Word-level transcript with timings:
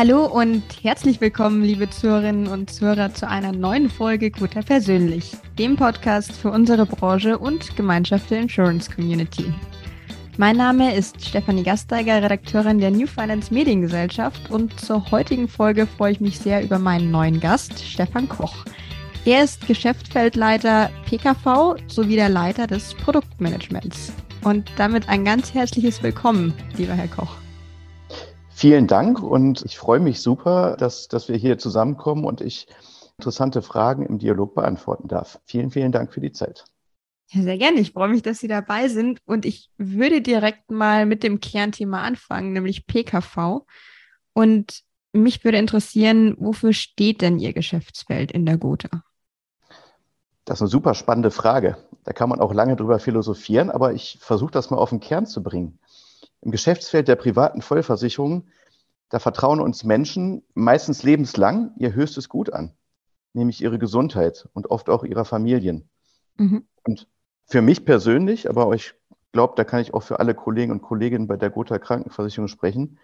Hallo 0.00 0.24
und 0.24 0.62
herzlich 0.82 1.20
willkommen, 1.20 1.62
liebe 1.62 1.90
Zuhörerinnen 1.90 2.46
und 2.46 2.70
Zuhörer, 2.70 3.12
zu 3.12 3.28
einer 3.28 3.52
neuen 3.52 3.90
Folge 3.90 4.30
Guter 4.30 4.62
Persönlich, 4.62 5.36
dem 5.58 5.76
Podcast 5.76 6.32
für 6.32 6.50
unsere 6.50 6.86
Branche 6.86 7.36
und 7.36 7.76
Gemeinschaft 7.76 8.30
der 8.30 8.40
Insurance 8.40 8.90
Community. 8.90 9.52
Mein 10.38 10.56
Name 10.56 10.96
ist 10.96 11.22
Stefanie 11.22 11.64
Gasteiger, 11.64 12.22
Redakteurin 12.22 12.78
der 12.78 12.90
New 12.92 13.06
Finance 13.06 13.52
Mediengesellschaft 13.52 14.50
und 14.50 14.80
zur 14.80 15.10
heutigen 15.10 15.48
Folge 15.48 15.86
freue 15.86 16.12
ich 16.12 16.20
mich 16.20 16.38
sehr 16.38 16.64
über 16.64 16.78
meinen 16.78 17.10
neuen 17.10 17.38
Gast, 17.38 17.84
Stefan 17.84 18.26
Koch. 18.26 18.64
Er 19.26 19.44
ist 19.44 19.66
Geschäftsfeldleiter 19.66 20.90
PKV 21.04 21.76
sowie 21.88 22.16
der 22.16 22.30
Leiter 22.30 22.66
des 22.66 22.94
Produktmanagements. 22.94 24.14
Und 24.44 24.72
damit 24.78 25.10
ein 25.10 25.26
ganz 25.26 25.52
herzliches 25.52 26.02
Willkommen, 26.02 26.54
lieber 26.78 26.94
Herr 26.94 27.08
Koch. 27.08 27.39
Vielen 28.60 28.86
Dank 28.86 29.22
und 29.22 29.62
ich 29.64 29.78
freue 29.78 30.00
mich 30.00 30.20
super, 30.20 30.76
dass, 30.76 31.08
dass 31.08 31.30
wir 31.30 31.36
hier 31.38 31.56
zusammenkommen 31.56 32.26
und 32.26 32.42
ich 32.42 32.66
interessante 33.16 33.62
Fragen 33.62 34.04
im 34.04 34.18
Dialog 34.18 34.54
beantworten 34.54 35.08
darf. 35.08 35.40
Vielen, 35.46 35.70
vielen 35.70 35.92
Dank 35.92 36.12
für 36.12 36.20
die 36.20 36.32
Zeit. 36.32 36.66
Ja, 37.30 37.40
sehr 37.40 37.56
gerne. 37.56 37.80
Ich 37.80 37.92
freue 37.92 38.10
mich, 38.10 38.20
dass 38.20 38.38
Sie 38.38 38.48
dabei 38.48 38.88
sind 38.88 39.18
und 39.24 39.46
ich 39.46 39.70
würde 39.78 40.20
direkt 40.20 40.70
mal 40.70 41.06
mit 41.06 41.22
dem 41.22 41.40
Kernthema 41.40 42.02
anfangen, 42.02 42.52
nämlich 42.52 42.86
PKV. 42.86 43.62
Und 44.34 44.82
mich 45.14 45.42
würde 45.42 45.56
interessieren, 45.56 46.36
wofür 46.38 46.74
steht 46.74 47.22
denn 47.22 47.38
Ihr 47.38 47.54
Geschäftsfeld 47.54 48.30
in 48.30 48.44
der 48.44 48.58
Gotha? 48.58 48.90
Das 50.44 50.58
ist 50.58 50.62
eine 50.64 50.68
super 50.68 50.92
spannende 50.92 51.30
Frage. 51.30 51.78
Da 52.04 52.12
kann 52.12 52.28
man 52.28 52.40
auch 52.40 52.52
lange 52.52 52.76
drüber 52.76 52.98
philosophieren, 52.98 53.70
aber 53.70 53.94
ich 53.94 54.18
versuche 54.20 54.52
das 54.52 54.68
mal 54.68 54.76
auf 54.76 54.90
den 54.90 55.00
Kern 55.00 55.24
zu 55.24 55.42
bringen. 55.42 55.78
Im 56.42 56.50
Geschäftsfeld 56.50 57.08
der 57.08 57.16
privaten 57.16 57.60
Vollversicherung, 57.60 58.48
da 59.10 59.18
vertrauen 59.18 59.60
uns 59.60 59.84
Menschen 59.84 60.42
meistens 60.54 61.02
lebenslang 61.02 61.72
ihr 61.76 61.92
höchstes 61.92 62.28
Gut 62.28 62.52
an, 62.52 62.72
nämlich 63.34 63.60
ihre 63.60 63.78
Gesundheit 63.78 64.48
und 64.54 64.70
oft 64.70 64.88
auch 64.88 65.04
ihrer 65.04 65.24
Familien. 65.24 65.88
Mhm. 66.38 66.64
Und 66.84 67.06
für 67.46 67.60
mich 67.60 67.84
persönlich, 67.84 68.48
aber 68.48 68.72
ich 68.72 68.94
glaube, 69.32 69.54
da 69.56 69.64
kann 69.64 69.80
ich 69.80 69.92
auch 69.92 70.02
für 70.02 70.20
alle 70.20 70.34
Kollegen 70.34 70.72
und 70.72 70.80
Kolleginnen 70.82 71.26
bei 71.26 71.36
der 71.36 71.50
Gotha 71.50 71.78
Krankenversicherung 71.78 72.48
sprechen, 72.48 72.98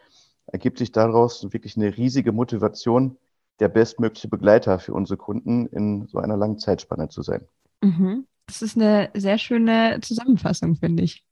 ergibt 0.46 0.78
sich 0.78 0.92
daraus 0.92 1.52
wirklich 1.52 1.76
eine 1.76 1.96
riesige 1.96 2.32
Motivation, 2.32 3.18
der 3.58 3.68
bestmögliche 3.68 4.28
Begleiter 4.28 4.78
für 4.78 4.94
unsere 4.94 5.16
Kunden 5.16 5.66
in 5.66 6.06
so 6.06 6.18
einer 6.18 6.36
langen 6.36 6.58
Zeitspanne 6.58 7.08
zu 7.08 7.22
sein. 7.22 7.46
Mhm. 7.82 8.26
Das 8.46 8.62
ist 8.62 8.76
eine 8.76 9.10
sehr 9.14 9.38
schöne 9.38 9.98
Zusammenfassung, 10.02 10.76
finde 10.76 11.02
ich. 11.02 11.24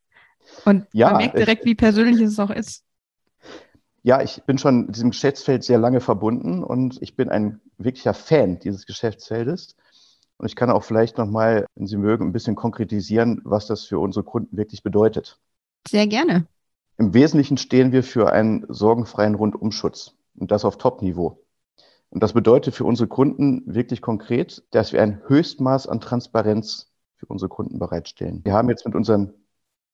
Und 0.64 0.86
ja, 0.92 1.10
man 1.10 1.18
merkt 1.18 1.38
direkt, 1.38 1.64
wie 1.64 1.76
persönlich 1.76 2.20
es 2.20 2.40
auch 2.40 2.50
ist. 2.50 2.84
Ja, 4.06 4.20
ich 4.20 4.42
bin 4.44 4.58
schon 4.58 4.92
diesem 4.92 5.10
Geschäftsfeld 5.10 5.64
sehr 5.64 5.78
lange 5.78 6.02
verbunden 6.02 6.62
und 6.62 7.00
ich 7.00 7.16
bin 7.16 7.30
ein 7.30 7.62
wirklicher 7.78 8.12
Fan 8.12 8.58
dieses 8.58 8.84
Geschäftsfeldes. 8.84 9.76
Und 10.36 10.44
ich 10.44 10.56
kann 10.56 10.70
auch 10.70 10.84
vielleicht 10.84 11.16
nochmal, 11.16 11.64
wenn 11.74 11.86
Sie 11.86 11.96
mögen, 11.96 12.26
ein 12.26 12.32
bisschen 12.32 12.54
konkretisieren, 12.54 13.40
was 13.44 13.66
das 13.66 13.84
für 13.84 13.98
unsere 13.98 14.22
Kunden 14.22 14.58
wirklich 14.58 14.82
bedeutet. 14.82 15.40
Sehr 15.88 16.06
gerne. 16.06 16.46
Im 16.98 17.14
Wesentlichen 17.14 17.56
stehen 17.56 17.92
wir 17.92 18.02
für 18.02 18.30
einen 18.30 18.66
sorgenfreien 18.68 19.36
Rundumschutz 19.36 20.12
und 20.36 20.50
das 20.50 20.66
auf 20.66 20.76
Top-Niveau. 20.76 21.42
Und 22.10 22.22
das 22.22 22.34
bedeutet 22.34 22.74
für 22.74 22.84
unsere 22.84 23.08
Kunden 23.08 23.62
wirklich 23.64 24.02
konkret, 24.02 24.64
dass 24.70 24.92
wir 24.92 25.02
ein 25.02 25.22
Höchstmaß 25.26 25.88
an 25.88 26.00
Transparenz 26.00 26.92
für 27.16 27.26
unsere 27.26 27.48
Kunden 27.48 27.78
bereitstellen. 27.78 28.42
Wir 28.44 28.52
haben 28.52 28.68
jetzt 28.68 28.84
mit 28.84 28.94
unseren 28.94 29.32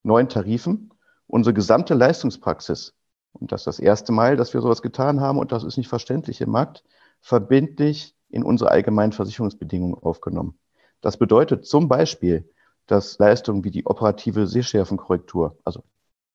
neuen 0.03 0.29
Tarifen 0.29 0.91
unsere 1.29 1.55
gesamte 1.55 1.95
Leistungspraxis, 1.95 2.95
und 3.33 3.53
das 3.53 3.63
ist 3.63 3.67
das 3.67 3.79
erste 3.79 4.13
Mal, 4.13 4.37
dass 4.37 4.55
wir 4.55 4.61
sowas 4.61 4.83
getan 4.83 5.21
haben, 5.21 5.39
und 5.39 5.53
das 5.53 5.65
ist 5.65 5.77
nicht 5.77 5.89
verständlich 5.89 6.41
im 6.41 6.51
Markt, 6.51 6.85
verbindlich 7.21 8.15
in 8.29 8.43
unsere 8.43 8.71
allgemeinen 8.71 9.13
Versicherungsbedingungen 9.13 9.95
aufgenommen. 10.03 10.59
Das 11.01 11.17
bedeutet 11.17 11.67
zum 11.67 11.89
Beispiel, 11.89 12.49
dass 12.87 13.19
Leistungen 13.19 13.65
wie 13.65 13.71
die 13.71 13.87
operative 13.87 14.47
Sehschärfenkorrektur, 14.47 15.57
also 15.65 15.85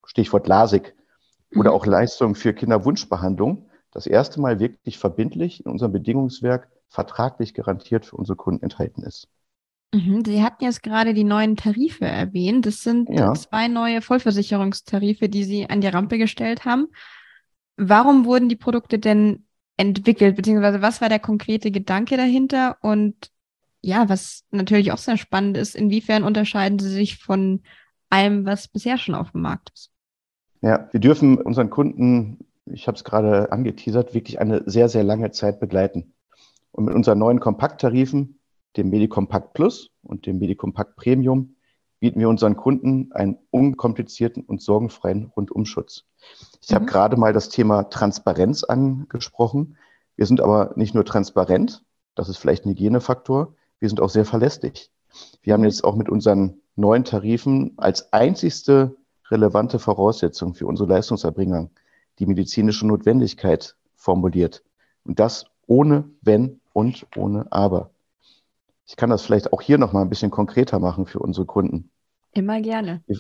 Stichwort 0.05 0.47
LASIK, 0.47 0.95
oder 1.55 1.71
mhm. 1.71 1.75
auch 1.75 1.85
Leistungen 1.85 2.35
für 2.35 2.53
Kinderwunschbehandlung 2.53 3.69
das 3.91 4.07
erste 4.07 4.41
Mal 4.41 4.59
wirklich 4.59 4.97
verbindlich 4.97 5.65
in 5.65 5.71
unserem 5.71 5.91
Bedingungswerk 5.91 6.69
vertraglich 6.89 7.53
garantiert 7.53 8.05
für 8.05 8.17
unsere 8.17 8.35
Kunden 8.35 8.63
enthalten 8.63 9.03
ist. 9.03 9.27
Mhm, 9.95 10.23
Sie 10.25 10.43
hatten 10.43 10.63
jetzt 10.63 10.83
gerade 10.83 11.13
die 11.13 11.23
neuen 11.23 11.55
Tarife 11.55 12.05
erwähnt. 12.05 12.65
Das 12.65 12.81
sind 12.81 13.09
ja. 13.09 13.33
zwei 13.33 13.67
neue 13.67 14.01
Vollversicherungstarife, 14.01 15.29
die 15.29 15.43
Sie 15.43 15.69
an 15.69 15.81
die 15.81 15.87
Rampe 15.87 16.17
gestellt 16.17 16.65
haben. 16.65 16.87
Warum 17.77 18.25
wurden 18.25 18.49
die 18.49 18.55
Produkte 18.55 18.99
denn 18.99 19.45
entwickelt, 19.77 20.35
beziehungsweise 20.35 20.81
was 20.81 21.01
war 21.01 21.09
der 21.09 21.19
konkrete 21.19 21.71
Gedanke 21.71 22.17
dahinter? 22.17 22.77
Und 22.81 23.31
ja, 23.81 24.09
was 24.09 24.43
natürlich 24.51 24.91
auch 24.91 24.97
sehr 24.97 25.17
spannend 25.17 25.57
ist, 25.57 25.75
inwiefern 25.75 26.23
unterscheiden 26.23 26.79
sie 26.79 26.89
sich 26.89 27.17
von 27.17 27.61
allem, 28.09 28.45
was 28.45 28.67
bisher 28.67 28.97
schon 28.97 29.15
auf 29.15 29.31
dem 29.31 29.41
Markt 29.41 29.71
ist? 29.73 29.91
Ja, 30.61 30.89
wir 30.91 30.99
dürfen 30.99 31.37
unseren 31.37 31.69
Kunden 31.69 32.39
ich 32.65 32.87
habe 32.87 32.95
es 32.95 33.03
gerade 33.03 33.51
angeteasert, 33.51 34.13
wirklich 34.13 34.39
eine 34.39 34.63
sehr, 34.65 34.89
sehr 34.89 35.03
lange 35.03 35.31
Zeit 35.31 35.59
begleiten. 35.59 36.13
Und 36.71 36.85
mit 36.85 36.95
unseren 36.95 37.19
neuen 37.19 37.39
Kompakttarifen, 37.39 38.34
dem 38.77 38.89
Medicompact 38.89 39.53
Plus 39.53 39.91
und 40.03 40.25
dem 40.25 40.39
Medicompact 40.39 40.95
Premium, 40.95 41.55
bieten 41.99 42.19
wir 42.19 42.29
unseren 42.29 42.55
Kunden 42.55 43.11
einen 43.13 43.37
unkomplizierten 43.51 44.43
und 44.43 44.61
sorgenfreien 44.61 45.31
Rundumschutz. 45.35 46.03
Ich 46.61 46.69
mhm. 46.71 46.75
habe 46.75 46.85
gerade 46.85 47.17
mal 47.17 47.33
das 47.33 47.49
Thema 47.49 47.83
Transparenz 47.89 48.63
angesprochen. 48.63 49.77
Wir 50.15 50.25
sind 50.25 50.41
aber 50.41 50.73
nicht 50.75 50.93
nur 50.93 51.05
transparent, 51.05 51.83
das 52.15 52.29
ist 52.29 52.37
vielleicht 52.37 52.65
ein 52.65 52.69
Hygienefaktor, 52.69 53.55
wir 53.79 53.89
sind 53.89 54.01
auch 54.01 54.09
sehr 54.09 54.25
verlässlich. 54.25 54.91
Wir 55.41 55.53
haben 55.53 55.63
jetzt 55.63 55.83
auch 55.83 55.95
mit 55.95 56.09
unseren 56.09 56.61
neuen 56.75 57.03
Tarifen 57.03 57.73
als 57.77 58.11
einzigste 58.13 58.95
relevante 59.29 59.79
Voraussetzung 59.79 60.53
für 60.53 60.67
unsere 60.67 60.89
Leistungserbringer 60.89 61.69
die 62.19 62.25
medizinische 62.25 62.87
Notwendigkeit 62.87 63.75
formuliert. 63.95 64.63
Und 65.03 65.19
das 65.19 65.45
ohne 65.67 66.09
Wenn 66.21 66.61
und 66.73 67.07
ohne 67.15 67.51
Aber. 67.51 67.91
Ich 68.85 68.95
kann 68.95 69.09
das 69.09 69.23
vielleicht 69.23 69.51
auch 69.53 69.61
hier 69.61 69.77
nochmal 69.77 70.03
ein 70.03 70.09
bisschen 70.09 70.31
konkreter 70.31 70.79
machen 70.79 71.05
für 71.05 71.19
unsere 71.19 71.45
Kunden. 71.45 71.89
Immer 72.31 72.61
gerne. 72.61 73.01
Wir, 73.07 73.17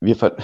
wir, 0.00 0.16
ver 0.16 0.36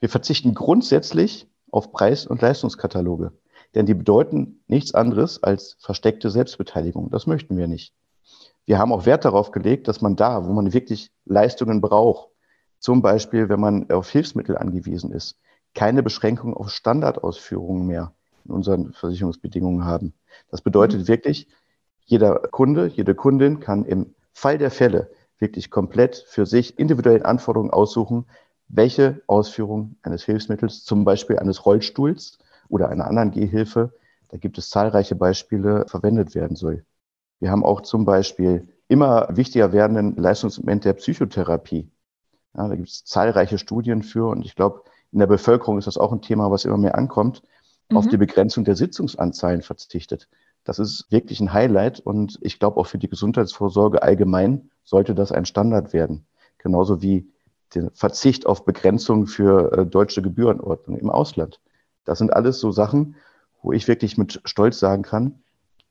wir 0.00 0.08
verzichten 0.08 0.54
grundsätzlich 0.54 1.48
auf 1.70 1.92
Preis- 1.92 2.26
und 2.26 2.40
Leistungskataloge, 2.40 3.32
denn 3.74 3.86
die 3.86 3.94
bedeuten 3.94 4.60
nichts 4.66 4.94
anderes 4.94 5.42
als 5.42 5.76
versteckte 5.80 6.30
Selbstbeteiligung. 6.30 7.10
Das 7.10 7.26
möchten 7.26 7.56
wir 7.56 7.66
nicht. 7.66 7.92
Wir 8.66 8.78
haben 8.78 8.92
auch 8.92 9.06
Wert 9.06 9.24
darauf 9.24 9.50
gelegt, 9.50 9.88
dass 9.88 10.00
man 10.00 10.16
da, 10.16 10.46
wo 10.46 10.52
man 10.52 10.72
wirklich 10.72 11.10
Leistungen 11.26 11.80
braucht, 11.80 12.28
zum 12.78 13.02
Beispiel, 13.02 13.48
wenn 13.48 13.60
man 13.60 13.90
auf 13.90 14.10
Hilfsmittel 14.10 14.56
angewiesen 14.56 15.10
ist, 15.10 15.38
keine 15.74 16.02
Beschränkung 16.02 16.54
auf 16.54 16.70
Standardausführungen 16.70 17.86
mehr 17.86 18.14
in 18.44 18.52
unseren 18.52 18.92
Versicherungsbedingungen 18.92 19.84
haben. 19.84 20.14
Das 20.50 20.60
bedeutet 20.60 21.00
mhm. 21.00 21.08
wirklich, 21.08 21.48
jeder 22.04 22.36
Kunde, 22.50 22.86
jede 22.86 23.14
Kundin 23.14 23.60
kann 23.60 23.84
im 23.84 24.14
Fall 24.32 24.58
der 24.58 24.70
Fälle 24.70 25.10
wirklich 25.38 25.70
komplett 25.70 26.16
für 26.28 26.46
sich 26.46 26.78
individuellen 26.78 27.24
Anforderungen 27.24 27.70
aussuchen, 27.70 28.26
welche 28.68 29.22
Ausführung 29.26 29.96
eines 30.02 30.24
Hilfsmittels, 30.24 30.84
zum 30.84 31.04
Beispiel 31.04 31.38
eines 31.38 31.66
Rollstuhls 31.66 32.38
oder 32.68 32.88
einer 32.88 33.06
anderen 33.06 33.30
Gehhilfe, 33.30 33.92
da 34.28 34.38
gibt 34.38 34.58
es 34.58 34.70
zahlreiche 34.70 35.14
Beispiele, 35.14 35.86
verwendet 35.86 36.34
werden 36.34 36.56
soll. 36.56 36.84
Wir 37.40 37.50
haben 37.50 37.64
auch 37.64 37.82
zum 37.82 38.04
Beispiel 38.04 38.68
immer 38.88 39.28
wichtiger 39.30 39.72
werdenden 39.72 40.16
Leistungsmoment 40.16 40.84
der 40.84 40.94
Psychotherapie. 40.94 41.90
Ja, 42.56 42.68
da 42.68 42.76
gibt 42.76 42.88
es 42.88 43.04
zahlreiche 43.04 43.58
Studien 43.58 44.02
für 44.02 44.28
und 44.28 44.44
ich 44.44 44.54
glaube, 44.54 44.82
in 45.12 45.18
der 45.18 45.26
Bevölkerung 45.26 45.78
ist 45.78 45.86
das 45.86 45.98
auch 45.98 46.12
ein 46.12 46.22
Thema, 46.22 46.50
was 46.50 46.64
immer 46.64 46.78
mehr 46.78 46.96
ankommt, 46.96 47.42
mhm. 47.90 47.96
auf 47.96 48.08
die 48.08 48.16
Begrenzung 48.16 48.64
der 48.64 48.76
Sitzungsanzahlen 48.76 49.62
verzichtet. 49.62 50.28
Das 50.64 50.78
ist 50.78 51.06
wirklich 51.10 51.40
ein 51.40 51.52
Highlight 51.52 52.00
und 52.00 52.38
ich 52.40 52.58
glaube 52.58 52.80
auch 52.80 52.86
für 52.86 52.98
die 52.98 53.08
Gesundheitsvorsorge 53.08 54.02
allgemein 54.02 54.70
sollte 54.82 55.14
das 55.14 55.30
ein 55.30 55.44
Standard 55.44 55.92
werden. 55.92 56.26
Genauso 56.58 57.02
wie 57.02 57.28
der 57.74 57.90
Verzicht 57.92 58.46
auf 58.46 58.64
Begrenzung 58.64 59.26
für 59.26 59.72
äh, 59.72 59.86
deutsche 59.86 60.22
Gebührenordnung 60.22 60.98
im 60.98 61.10
Ausland. 61.10 61.60
Das 62.04 62.18
sind 62.18 62.32
alles 62.32 62.60
so 62.60 62.70
Sachen, 62.70 63.16
wo 63.62 63.72
ich 63.72 63.88
wirklich 63.88 64.16
mit 64.16 64.40
Stolz 64.44 64.78
sagen 64.78 65.02
kann, 65.02 65.40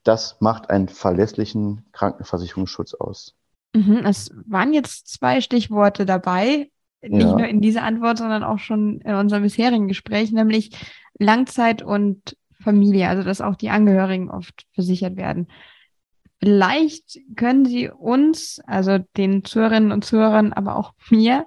das 0.04 0.38
macht 0.40 0.70
einen 0.70 0.90
verlässlichen 0.90 1.86
Krankenversicherungsschutz 1.92 2.94
aus. 2.94 3.36
Mhm, 3.74 4.06
es 4.06 4.31
waren 4.46 4.74
jetzt 4.74 5.08
zwei 5.08 5.42
Stichworte 5.42 6.06
dabei, 6.06 6.70
nicht 7.02 7.25
ja. 7.25 7.38
nur 7.38 7.48
in 7.48 7.62
dieser 7.62 7.84
Antwort, 7.84 8.18
sondern 8.18 8.44
auch 8.44 8.60
schon 8.60 9.02
in 9.02 9.16
unserem 9.16 9.44
bisherigen 9.44 9.88
Gespräch, 9.88 10.31
nämlich 10.31 10.72
Langzeit 11.18 11.81
und 11.81 12.38
Familie, 12.63 13.10
also 13.10 13.24
dass 13.24 13.42
auch 13.42 13.56
die 13.56 13.69
Angehörigen 13.69 14.31
oft 14.31 14.65
versichert 14.74 15.18
werden. 15.18 15.48
Vielleicht 16.39 17.19
können 17.36 17.65
Sie 17.65 17.89
uns, 17.89 18.60
also 18.65 18.98
den 19.15 19.45
Zuhörerinnen 19.45 19.92
und 19.92 20.04
Zuhörern, 20.04 20.51
aber 20.51 20.75
auch 20.75 20.94
mir, 21.10 21.45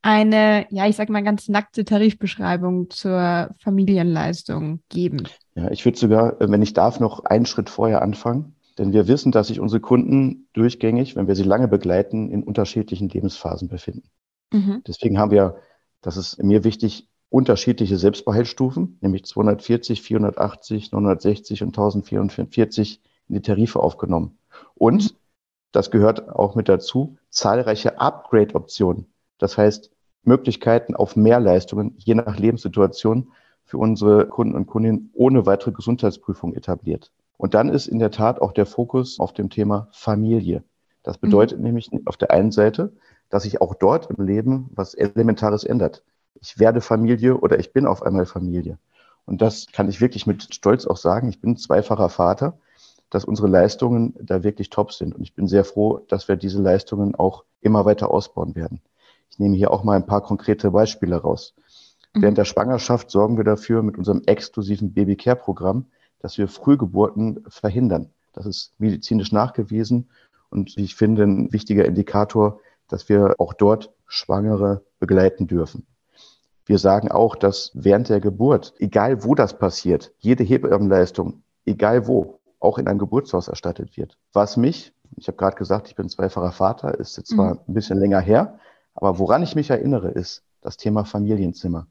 eine, 0.00 0.66
ja, 0.70 0.86
ich 0.86 0.96
sag 0.96 1.08
mal 1.08 1.24
ganz 1.24 1.48
nackte 1.48 1.84
Tarifbeschreibung 1.84 2.88
zur 2.88 3.50
Familienleistung 3.58 4.80
geben? 4.88 5.24
Ja, 5.54 5.70
ich 5.70 5.84
würde 5.84 5.98
sogar, 5.98 6.40
äh, 6.40 6.50
wenn 6.50 6.62
ich 6.62 6.72
darf, 6.72 7.00
noch 7.00 7.24
einen 7.24 7.46
Schritt 7.46 7.68
vorher 7.68 8.00
anfangen. 8.00 8.54
Denn 8.78 8.92
wir 8.92 9.08
wissen, 9.08 9.32
dass 9.32 9.48
sich 9.48 9.58
unsere 9.58 9.80
Kunden 9.80 10.48
durchgängig, 10.52 11.16
wenn 11.16 11.26
wir 11.26 11.34
sie 11.34 11.42
lange 11.42 11.66
begleiten, 11.66 12.30
in 12.30 12.44
unterschiedlichen 12.44 13.08
Lebensphasen 13.08 13.68
befinden. 13.68 14.08
Mhm. 14.52 14.82
Deswegen 14.86 15.18
haben 15.18 15.32
wir, 15.32 15.56
das 16.00 16.16
ist 16.16 16.40
mir 16.42 16.62
wichtig, 16.62 17.08
unterschiedliche 17.30 17.96
Selbstbehaltsstufen, 17.96 18.98
nämlich 19.00 19.24
240, 19.24 20.02
480, 20.02 20.92
960 20.92 21.62
und 21.62 21.68
1044 21.68 23.02
in 23.28 23.34
die 23.34 23.42
Tarife 23.42 23.80
aufgenommen. 23.80 24.38
Und, 24.74 25.14
das 25.72 25.90
gehört 25.90 26.30
auch 26.30 26.54
mit 26.54 26.68
dazu, 26.68 27.18
zahlreiche 27.28 28.00
Upgrade-Optionen. 28.00 29.06
Das 29.36 29.58
heißt, 29.58 29.90
Möglichkeiten 30.22 30.96
auf 30.96 31.16
mehr 31.16 31.40
Leistungen, 31.40 31.94
je 31.98 32.14
nach 32.14 32.38
Lebenssituation, 32.38 33.32
für 33.64 33.76
unsere 33.76 34.26
Kunden 34.26 34.54
und 34.54 34.66
Kundinnen 34.66 35.10
ohne 35.12 35.44
weitere 35.44 35.72
Gesundheitsprüfung 35.72 36.54
etabliert. 36.54 37.12
Und 37.36 37.52
dann 37.52 37.68
ist 37.68 37.86
in 37.86 37.98
der 37.98 38.10
Tat 38.10 38.40
auch 38.40 38.52
der 38.52 38.64
Fokus 38.64 39.20
auf 39.20 39.34
dem 39.34 39.50
Thema 39.50 39.88
Familie. 39.92 40.64
Das 41.02 41.18
bedeutet 41.18 41.58
mhm. 41.58 41.64
nämlich 41.64 41.90
auf 42.06 42.16
der 42.16 42.30
einen 42.30 42.50
Seite, 42.50 42.92
dass 43.28 43.42
sich 43.42 43.60
auch 43.60 43.74
dort 43.74 44.10
im 44.10 44.24
Leben 44.24 44.70
was 44.74 44.94
Elementares 44.94 45.64
ändert. 45.64 46.02
Ich 46.40 46.58
werde 46.58 46.80
Familie 46.80 47.36
oder 47.36 47.58
ich 47.58 47.72
bin 47.72 47.86
auf 47.86 48.02
einmal 48.02 48.26
Familie. 48.26 48.78
Und 49.26 49.42
das 49.42 49.66
kann 49.72 49.88
ich 49.88 50.00
wirklich 50.00 50.26
mit 50.26 50.54
Stolz 50.54 50.86
auch 50.86 50.96
sagen. 50.96 51.28
Ich 51.28 51.40
bin 51.40 51.56
zweifacher 51.56 52.08
Vater, 52.08 52.58
dass 53.10 53.24
unsere 53.24 53.48
Leistungen 53.48 54.14
da 54.20 54.42
wirklich 54.42 54.70
top 54.70 54.92
sind. 54.92 55.14
Und 55.14 55.22
ich 55.22 55.34
bin 55.34 55.48
sehr 55.48 55.64
froh, 55.64 56.00
dass 56.08 56.28
wir 56.28 56.36
diese 56.36 56.62
Leistungen 56.62 57.14
auch 57.14 57.44
immer 57.60 57.84
weiter 57.84 58.10
ausbauen 58.10 58.54
werden. 58.54 58.80
Ich 59.30 59.38
nehme 59.38 59.56
hier 59.56 59.70
auch 59.70 59.84
mal 59.84 59.96
ein 59.96 60.06
paar 60.06 60.22
konkrete 60.22 60.70
Beispiele 60.70 61.16
raus. 61.16 61.54
Mhm. 62.14 62.22
Während 62.22 62.38
der 62.38 62.44
Schwangerschaft 62.44 63.10
sorgen 63.10 63.36
wir 63.36 63.44
dafür 63.44 63.82
mit 63.82 63.98
unserem 63.98 64.22
exklusiven 64.26 64.92
Babycare-Programm, 64.92 65.86
dass 66.20 66.38
wir 66.38 66.48
Frühgeburten 66.48 67.44
verhindern. 67.48 68.10
Das 68.32 68.46
ist 68.46 68.72
medizinisch 68.78 69.32
nachgewiesen 69.32 70.08
und 70.50 70.76
ich 70.76 70.94
finde 70.94 71.24
ein 71.24 71.52
wichtiger 71.52 71.84
Indikator, 71.84 72.60
dass 72.88 73.08
wir 73.08 73.34
auch 73.38 73.52
dort 73.52 73.92
Schwangere 74.06 74.82
begleiten 74.98 75.46
dürfen. 75.46 75.86
Wir 76.68 76.78
sagen 76.78 77.10
auch, 77.10 77.34
dass 77.34 77.70
während 77.72 78.10
der 78.10 78.20
Geburt, 78.20 78.74
egal 78.78 79.24
wo 79.24 79.34
das 79.34 79.58
passiert, 79.58 80.12
jede 80.18 80.44
Hebammenleistung, 80.44 81.42
egal 81.64 82.06
wo, 82.06 82.40
auch 82.60 82.76
in 82.76 82.86
einem 82.86 82.98
Geburtshaus 82.98 83.48
erstattet 83.48 83.96
wird. 83.96 84.18
Was 84.34 84.58
mich, 84.58 84.92
ich 85.16 85.28
habe 85.28 85.38
gerade 85.38 85.56
gesagt, 85.56 85.88
ich 85.88 85.96
bin 85.96 86.10
zweifacher 86.10 86.52
Vater, 86.52 86.98
ist 86.98 87.16
jetzt 87.16 87.30
zwar 87.30 87.54
mhm. 87.54 87.60
ein 87.68 87.72
bisschen 87.72 87.98
länger 87.98 88.20
her, 88.20 88.58
aber 88.94 89.18
woran 89.18 89.42
ich 89.42 89.54
mich 89.54 89.70
erinnere, 89.70 90.10
ist 90.10 90.42
das 90.60 90.76
Thema 90.76 91.06
Familienzimmer. 91.06 91.86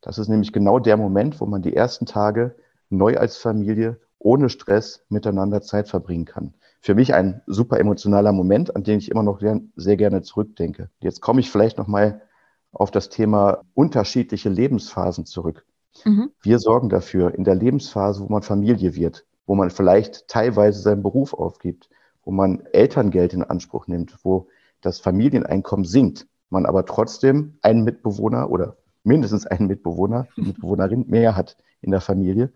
Das 0.00 0.16
ist 0.16 0.28
nämlich 0.28 0.54
genau 0.54 0.78
der 0.78 0.96
Moment, 0.96 1.38
wo 1.38 1.44
man 1.44 1.60
die 1.60 1.76
ersten 1.76 2.06
Tage 2.06 2.54
neu 2.88 3.18
als 3.18 3.36
Familie 3.36 4.00
ohne 4.18 4.48
Stress 4.48 5.04
miteinander 5.10 5.60
Zeit 5.60 5.88
verbringen 5.88 6.24
kann. 6.24 6.54
Für 6.80 6.94
mich 6.94 7.12
ein 7.12 7.42
super 7.46 7.78
emotionaler 7.78 8.32
Moment, 8.32 8.74
an 8.74 8.82
den 8.82 8.96
ich 8.96 9.10
immer 9.10 9.22
noch 9.22 9.42
sehr, 9.76 9.96
gerne 9.98 10.22
zurückdenke. 10.22 10.88
Jetzt 11.00 11.20
komme 11.20 11.40
ich 11.40 11.50
vielleicht 11.50 11.76
noch 11.76 11.86
mal 11.86 12.22
auf 12.72 12.90
das 12.90 13.08
Thema 13.08 13.62
unterschiedliche 13.74 14.48
Lebensphasen 14.48 15.26
zurück. 15.26 15.64
Mhm. 16.04 16.30
Wir 16.42 16.58
sorgen 16.58 16.88
dafür 16.88 17.34
in 17.34 17.44
der 17.44 17.54
Lebensphase, 17.54 18.22
wo 18.22 18.28
man 18.28 18.42
Familie 18.42 18.94
wird, 18.94 19.26
wo 19.46 19.54
man 19.54 19.70
vielleicht 19.70 20.28
teilweise 20.28 20.80
seinen 20.80 21.02
Beruf 21.02 21.34
aufgibt, 21.34 21.90
wo 22.24 22.30
man 22.30 22.60
Elterngeld 22.72 23.34
in 23.34 23.42
Anspruch 23.42 23.86
nimmt, 23.86 24.18
wo 24.22 24.48
das 24.80 25.00
Familieneinkommen 25.00 25.84
sinkt, 25.84 26.26
man 26.50 26.66
aber 26.66 26.84
trotzdem 26.86 27.58
einen 27.62 27.84
Mitbewohner 27.84 28.50
oder 28.50 28.76
mindestens 29.04 29.46
einen 29.46 29.66
Mitbewohner, 29.66 30.26
Mitbewohnerin 30.36 31.06
mehr 31.08 31.36
hat 31.36 31.56
in 31.80 31.90
der 31.90 32.00
Familie, 32.00 32.52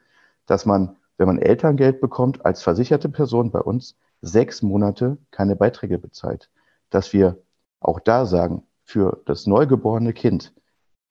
dass 0.46 0.66
man, 0.66 0.96
wenn 1.18 1.26
man 1.26 1.38
Elterngeld 1.38 2.00
bekommt, 2.00 2.44
als 2.44 2.62
versicherte 2.62 3.08
Person 3.08 3.50
bei 3.50 3.60
uns 3.60 3.96
sechs 4.22 4.62
Monate 4.62 5.18
keine 5.30 5.56
Beiträge 5.56 5.98
bezahlt. 5.98 6.50
Dass 6.90 7.12
wir 7.12 7.38
auch 7.80 8.00
da 8.00 8.26
sagen, 8.26 8.65
für 8.87 9.23
das 9.27 9.47
neugeborene 9.47 10.15
Kind 10.15 10.55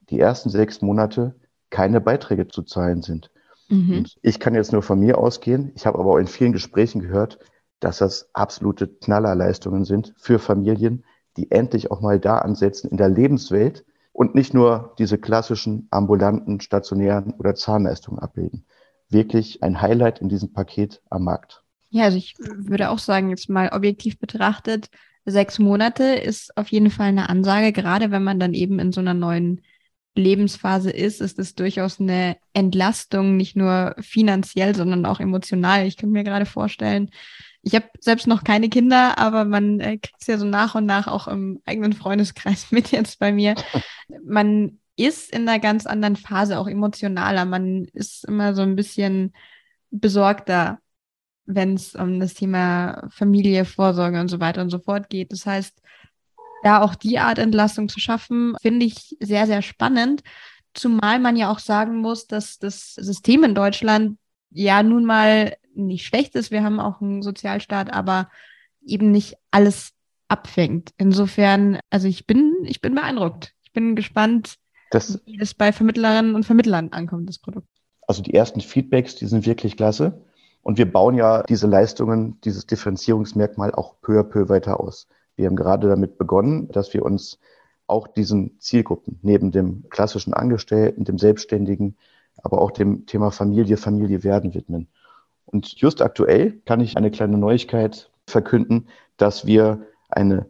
die 0.10 0.20
ersten 0.20 0.50
sechs 0.50 0.82
Monate 0.82 1.36
keine 1.70 2.02
Beiträge 2.02 2.48
zu 2.48 2.64
zahlen 2.64 3.02
sind. 3.02 3.32
Mhm. 3.68 4.06
ich 4.22 4.40
kann 4.40 4.54
jetzt 4.54 4.72
nur 4.72 4.84
von 4.84 5.00
mir 5.00 5.18
ausgehen. 5.18 5.72
Ich 5.76 5.88
habe 5.88 5.98
aber 5.98 6.12
auch 6.12 6.18
in 6.18 6.28
vielen 6.28 6.54
Gesprächen 6.54 7.02
gehört, 7.02 7.40
dass 7.80 7.98
das 7.98 8.30
absolute 8.34 8.88
Knallerleistungen 8.88 9.86
sind 9.86 10.14
für 10.18 10.38
Familien, 10.38 11.04
die 11.36 11.50
endlich 11.50 11.90
auch 11.90 12.00
mal 12.00 12.20
da 12.20 12.38
ansetzen 12.38 12.92
in 12.92 12.98
der 12.98 13.10
Lebenswelt, 13.10 13.84
und 14.16 14.34
nicht 14.34 14.54
nur 14.54 14.96
diese 14.98 15.18
klassischen 15.18 15.88
ambulanten, 15.92 16.62
stationären 16.62 17.34
oder 17.34 17.54
Zahnleistungen 17.54 18.20
abbilden. 18.20 18.66
Wirklich 19.10 19.62
ein 19.62 19.82
Highlight 19.82 20.22
in 20.22 20.30
diesem 20.30 20.54
Paket 20.54 21.02
am 21.10 21.26
Markt. 21.26 21.64
Ja, 21.90 22.06
also 22.06 22.18
ich 22.18 22.36
würde 22.40 22.92
auch 22.92 23.00
sagen, 23.00 23.30
jetzt 23.30 23.50
mal 23.50 23.70
objektiv 23.74 24.18
betrachtet, 24.18 24.90
sechs 25.26 25.60
Monate 25.60 26.04
ist 26.04 26.56
auf 26.58 26.70
jeden 26.70 26.92
Fall 26.92 27.08
eine 27.08 27.30
Ansage, 27.30 27.72
gerade 27.72 28.12
wenn 28.12 28.24
man 28.24 28.40
dann 28.40 28.54
eben 28.54 28.80
in 28.80 28.92
so 28.92 29.02
einer 29.02 29.14
neuen 29.14 29.62
Lebensphase 30.16 30.92
ist, 30.92 31.20
ist 31.20 31.40
es 31.40 31.56
durchaus 31.56 32.00
eine 32.00 32.38
Entlastung, 32.54 33.36
nicht 33.36 33.56
nur 33.56 33.96
finanziell, 34.00 34.76
sondern 34.76 35.06
auch 35.06 35.20
emotional. 35.20 35.86
Ich 35.86 35.98
könnte 35.98 36.14
mir 36.14 36.24
gerade 36.24 36.46
vorstellen, 36.46 37.12
ich 37.62 37.74
habe 37.76 37.90
selbst 38.00 38.28
noch 38.28 38.44
keine 38.44 38.70
Kinder, 38.70 39.18
aber 39.18 39.44
man 39.44 39.80
äh, 39.80 39.98
kriegt 39.98 40.22
es 40.22 40.28
ja 40.28 40.38
so 40.38 40.46
nach 40.46 40.76
und 40.76 40.86
nach 40.86 41.08
auch 41.08 41.28
im 41.28 41.62
eigenen 41.66 41.94
Freundeskreis 41.94 42.68
mit 42.72 42.92
jetzt 42.92 43.20
bei 43.20 43.32
mir. 43.32 43.56
Man 44.24 44.80
ist 44.96 45.32
in 45.34 45.50
einer 45.50 45.60
ganz 45.60 45.86
anderen 45.86 46.16
Phase, 46.16 46.60
auch 46.60 46.68
emotionaler. 46.68 47.44
Man 47.46 47.86
ist 47.86 48.24
immer 48.26 48.54
so 48.56 48.62
ein 48.62 48.76
bisschen 48.76 49.34
besorgter, 49.90 50.80
wenn 51.46 51.76
es 51.76 51.96
um 51.96 52.20
das 52.20 52.34
Thema 52.34 53.08
Familie, 53.10 53.66
Vorsorge 53.66 54.20
und 54.20 54.30
so 54.30 54.40
weiter 54.40 54.62
und 54.62 54.70
so 54.70 54.80
fort 54.80 55.10
geht. 55.10 55.32
Das 55.32 55.46
heißt, 55.46 55.82
da 56.64 56.82
auch 56.82 56.96
die 56.96 57.20
Art 57.20 57.38
Entlastung 57.38 57.90
zu 57.90 58.00
schaffen, 58.00 58.56
finde 58.62 58.86
ich 58.86 59.16
sehr, 59.20 59.46
sehr 59.46 59.62
spannend. 59.62 60.24
Zumal 60.74 61.20
man 61.20 61.36
ja 61.36 61.52
auch 61.52 61.60
sagen 61.60 62.00
muss, 62.00 62.28
dass 62.28 62.58
das 62.58 62.96
System 62.96 63.44
in 63.44 63.56
Deutschland 63.56 64.18
ja 64.50 64.82
nun 64.82 65.06
mal 65.06 65.56
nicht 65.76 66.06
schlecht 66.06 66.36
ist. 66.36 66.52
Wir 66.52 66.64
haben 66.64 66.80
auch 66.80 67.02
einen 67.02 67.22
Sozialstaat, 67.22 67.94
aber 67.94 68.30
eben 68.86 69.12
nicht 69.12 69.36
alles 69.52 69.92
abfängt. 70.28 70.92
Insofern, 70.98 71.80
also 71.90 72.08
ich 72.08 72.26
bin, 72.26 72.54
ich 72.64 72.82
bin 72.82 72.96
beeindruckt. 72.96 73.54
Ich 73.64 73.74
bin 73.74 73.96
gespannt, 73.96 74.56
das, 74.92 75.22
wie 75.26 75.40
es 75.40 75.54
bei 75.54 75.72
Vermittlerinnen 75.72 76.36
und 76.36 76.46
Vermittlern 76.46 76.90
ankommt, 76.94 77.30
das 77.30 77.40
Produkt. 77.40 77.68
Also 78.08 78.22
die 78.22 78.34
ersten 78.34 78.62
Feedbacks, 78.62 79.16
die 79.16 79.26
sind 79.26 79.46
wirklich 79.46 79.78
klasse. 79.78 80.24
Und 80.66 80.80
wir 80.80 80.92
bauen 80.92 81.14
ja 81.14 81.44
diese 81.44 81.68
Leistungen, 81.68 82.42
dieses 82.42 82.66
Differenzierungsmerkmal 82.66 83.76
auch 83.76 84.02
peu 84.02 84.20
à 84.20 84.24
peu 84.24 84.50
weiter 84.50 84.80
aus. 84.80 85.08
Wir 85.36 85.46
haben 85.46 85.56
gerade 85.56 85.88
damit 85.88 86.18
begonnen, 86.18 86.70
dass 86.70 86.92
wir 86.92 87.06
uns 87.06 87.40
auch 87.86 88.08
diesen 88.08 88.60
Zielgruppen 88.60 89.20
neben 89.22 89.52
dem 89.52 89.88
klassischen 89.92 90.34
Angestellten, 90.34 91.04
dem 91.04 91.20
Selbstständigen, 91.20 91.98
aber 92.42 92.60
auch 92.62 92.72
dem 92.72 93.06
Thema 93.06 93.30
Familie, 93.30 93.78
Familie 93.78 94.24
werden 94.24 94.56
widmen. 94.56 94.88
Und 95.46 95.80
just 95.80 96.02
aktuell 96.02 96.54
kann 96.66 96.80
ich 96.80 96.98
eine 96.98 97.12
kleine 97.12 97.38
Neuigkeit 97.38 98.10
verkünden, 98.26 98.88
dass 99.18 99.46
wir 99.46 99.86
eine 100.10 100.48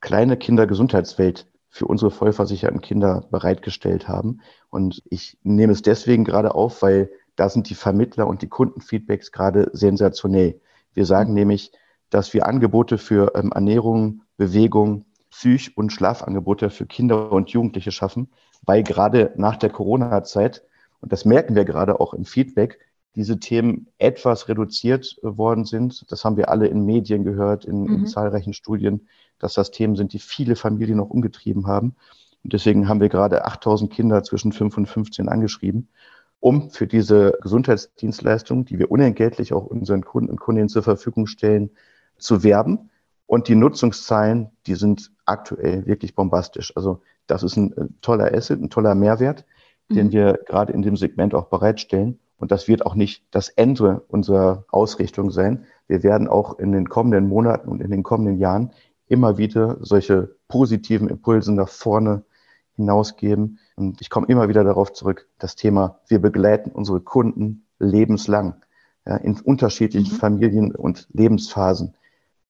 kleine 0.00 0.36
Kindergesundheitswelt 0.36 1.46
für 1.68 1.86
unsere 1.86 2.10
vollversicherten 2.10 2.80
Kinder 2.80 3.28
bereitgestellt 3.30 4.08
haben. 4.08 4.40
Und 4.70 5.04
ich 5.08 5.38
nehme 5.44 5.72
es 5.72 5.82
deswegen 5.82 6.24
gerade 6.24 6.52
auf, 6.52 6.82
weil 6.82 7.10
da 7.36 7.48
sind 7.48 7.70
die 7.70 7.74
Vermittler 7.74 8.26
und 8.26 8.42
die 8.42 8.48
Kundenfeedbacks 8.48 9.32
gerade 9.32 9.70
sensationell. 9.72 10.60
Wir 10.94 11.06
sagen 11.06 11.30
mhm. 11.30 11.36
nämlich, 11.36 11.72
dass 12.10 12.34
wir 12.34 12.46
Angebote 12.46 12.98
für 12.98 13.32
ähm, 13.34 13.52
Ernährung, 13.52 14.22
Bewegung, 14.36 15.06
Psych- 15.30 15.76
und 15.76 15.92
Schlafangebote 15.92 16.68
für 16.68 16.86
Kinder 16.86 17.32
und 17.32 17.50
Jugendliche 17.50 17.90
schaffen, 17.90 18.30
weil 18.62 18.82
gerade 18.82 19.32
nach 19.36 19.56
der 19.56 19.70
Corona-Zeit, 19.70 20.62
und 21.00 21.10
das 21.10 21.24
merken 21.24 21.54
wir 21.54 21.64
gerade 21.64 22.00
auch 22.00 22.12
im 22.12 22.26
Feedback, 22.26 22.78
diese 23.14 23.38
Themen 23.38 23.88
etwas 23.98 24.48
reduziert 24.48 25.18
äh, 25.22 25.36
worden 25.36 25.64
sind. 25.64 26.10
Das 26.10 26.24
haben 26.24 26.36
wir 26.36 26.48
alle 26.48 26.66
in 26.66 26.84
Medien 26.84 27.24
gehört, 27.24 27.64
in, 27.64 27.82
mhm. 27.84 27.94
in 27.94 28.06
zahlreichen 28.06 28.54
Studien, 28.54 29.08
dass 29.38 29.54
das 29.54 29.70
Themen 29.70 29.96
sind, 29.96 30.12
die 30.12 30.18
viele 30.18 30.56
Familien 30.56 30.98
noch 30.98 31.10
umgetrieben 31.10 31.66
haben. 31.66 31.96
Und 32.44 32.52
deswegen 32.52 32.88
haben 32.88 33.00
wir 33.00 33.08
gerade 33.08 33.44
8000 33.44 33.92
Kinder 33.92 34.22
zwischen 34.22 34.52
5 34.52 34.76
und 34.76 34.86
15 34.86 35.28
angeschrieben, 35.28 35.88
um 36.42 36.70
für 36.70 36.88
diese 36.88 37.38
Gesundheitsdienstleistung, 37.40 38.64
die 38.64 38.80
wir 38.80 38.90
unentgeltlich 38.90 39.52
auch 39.52 39.64
unseren 39.64 40.04
Kunden 40.04 40.28
und 40.28 40.40
Kundinnen 40.40 40.68
zur 40.68 40.82
Verfügung 40.82 41.28
stellen, 41.28 41.70
zu 42.18 42.42
werben. 42.42 42.90
Und 43.26 43.46
die 43.46 43.54
Nutzungszahlen, 43.54 44.50
die 44.66 44.74
sind 44.74 45.12
aktuell 45.24 45.86
wirklich 45.86 46.16
bombastisch. 46.16 46.76
Also 46.76 47.00
das 47.28 47.44
ist 47.44 47.56
ein 47.56 47.72
äh, 47.76 47.86
toller 48.00 48.34
Asset, 48.34 48.60
ein 48.60 48.70
toller 48.70 48.96
Mehrwert, 48.96 49.46
mhm. 49.88 49.94
den 49.94 50.12
wir 50.12 50.40
gerade 50.44 50.72
in 50.72 50.82
dem 50.82 50.96
Segment 50.96 51.32
auch 51.32 51.46
bereitstellen. 51.46 52.18
Und 52.38 52.50
das 52.50 52.66
wird 52.66 52.84
auch 52.86 52.96
nicht 52.96 53.24
das 53.30 53.48
Ende 53.48 54.02
unserer 54.08 54.64
Ausrichtung 54.68 55.30
sein. 55.30 55.66
Wir 55.86 56.02
werden 56.02 56.26
auch 56.26 56.58
in 56.58 56.72
den 56.72 56.88
kommenden 56.88 57.28
Monaten 57.28 57.68
und 57.68 57.80
in 57.80 57.92
den 57.92 58.02
kommenden 58.02 58.38
Jahren 58.38 58.72
immer 59.06 59.38
wieder 59.38 59.76
solche 59.78 60.34
positiven 60.48 61.08
Impulse 61.08 61.52
nach 61.52 61.68
vorne 61.68 62.24
hinausgeben. 62.74 63.60
Und 63.76 64.00
ich 64.00 64.10
komme 64.10 64.26
immer 64.28 64.48
wieder 64.48 64.64
darauf 64.64 64.92
zurück, 64.92 65.28
das 65.38 65.56
Thema, 65.56 66.00
wir 66.08 66.18
begleiten 66.18 66.70
unsere 66.70 67.00
Kunden 67.00 67.66
lebenslang, 67.78 68.54
ja, 69.06 69.16
in 69.16 69.38
unterschiedlichen 69.40 70.12
mhm. 70.12 70.18
Familien 70.18 70.74
und 70.74 71.08
Lebensphasen, 71.12 71.94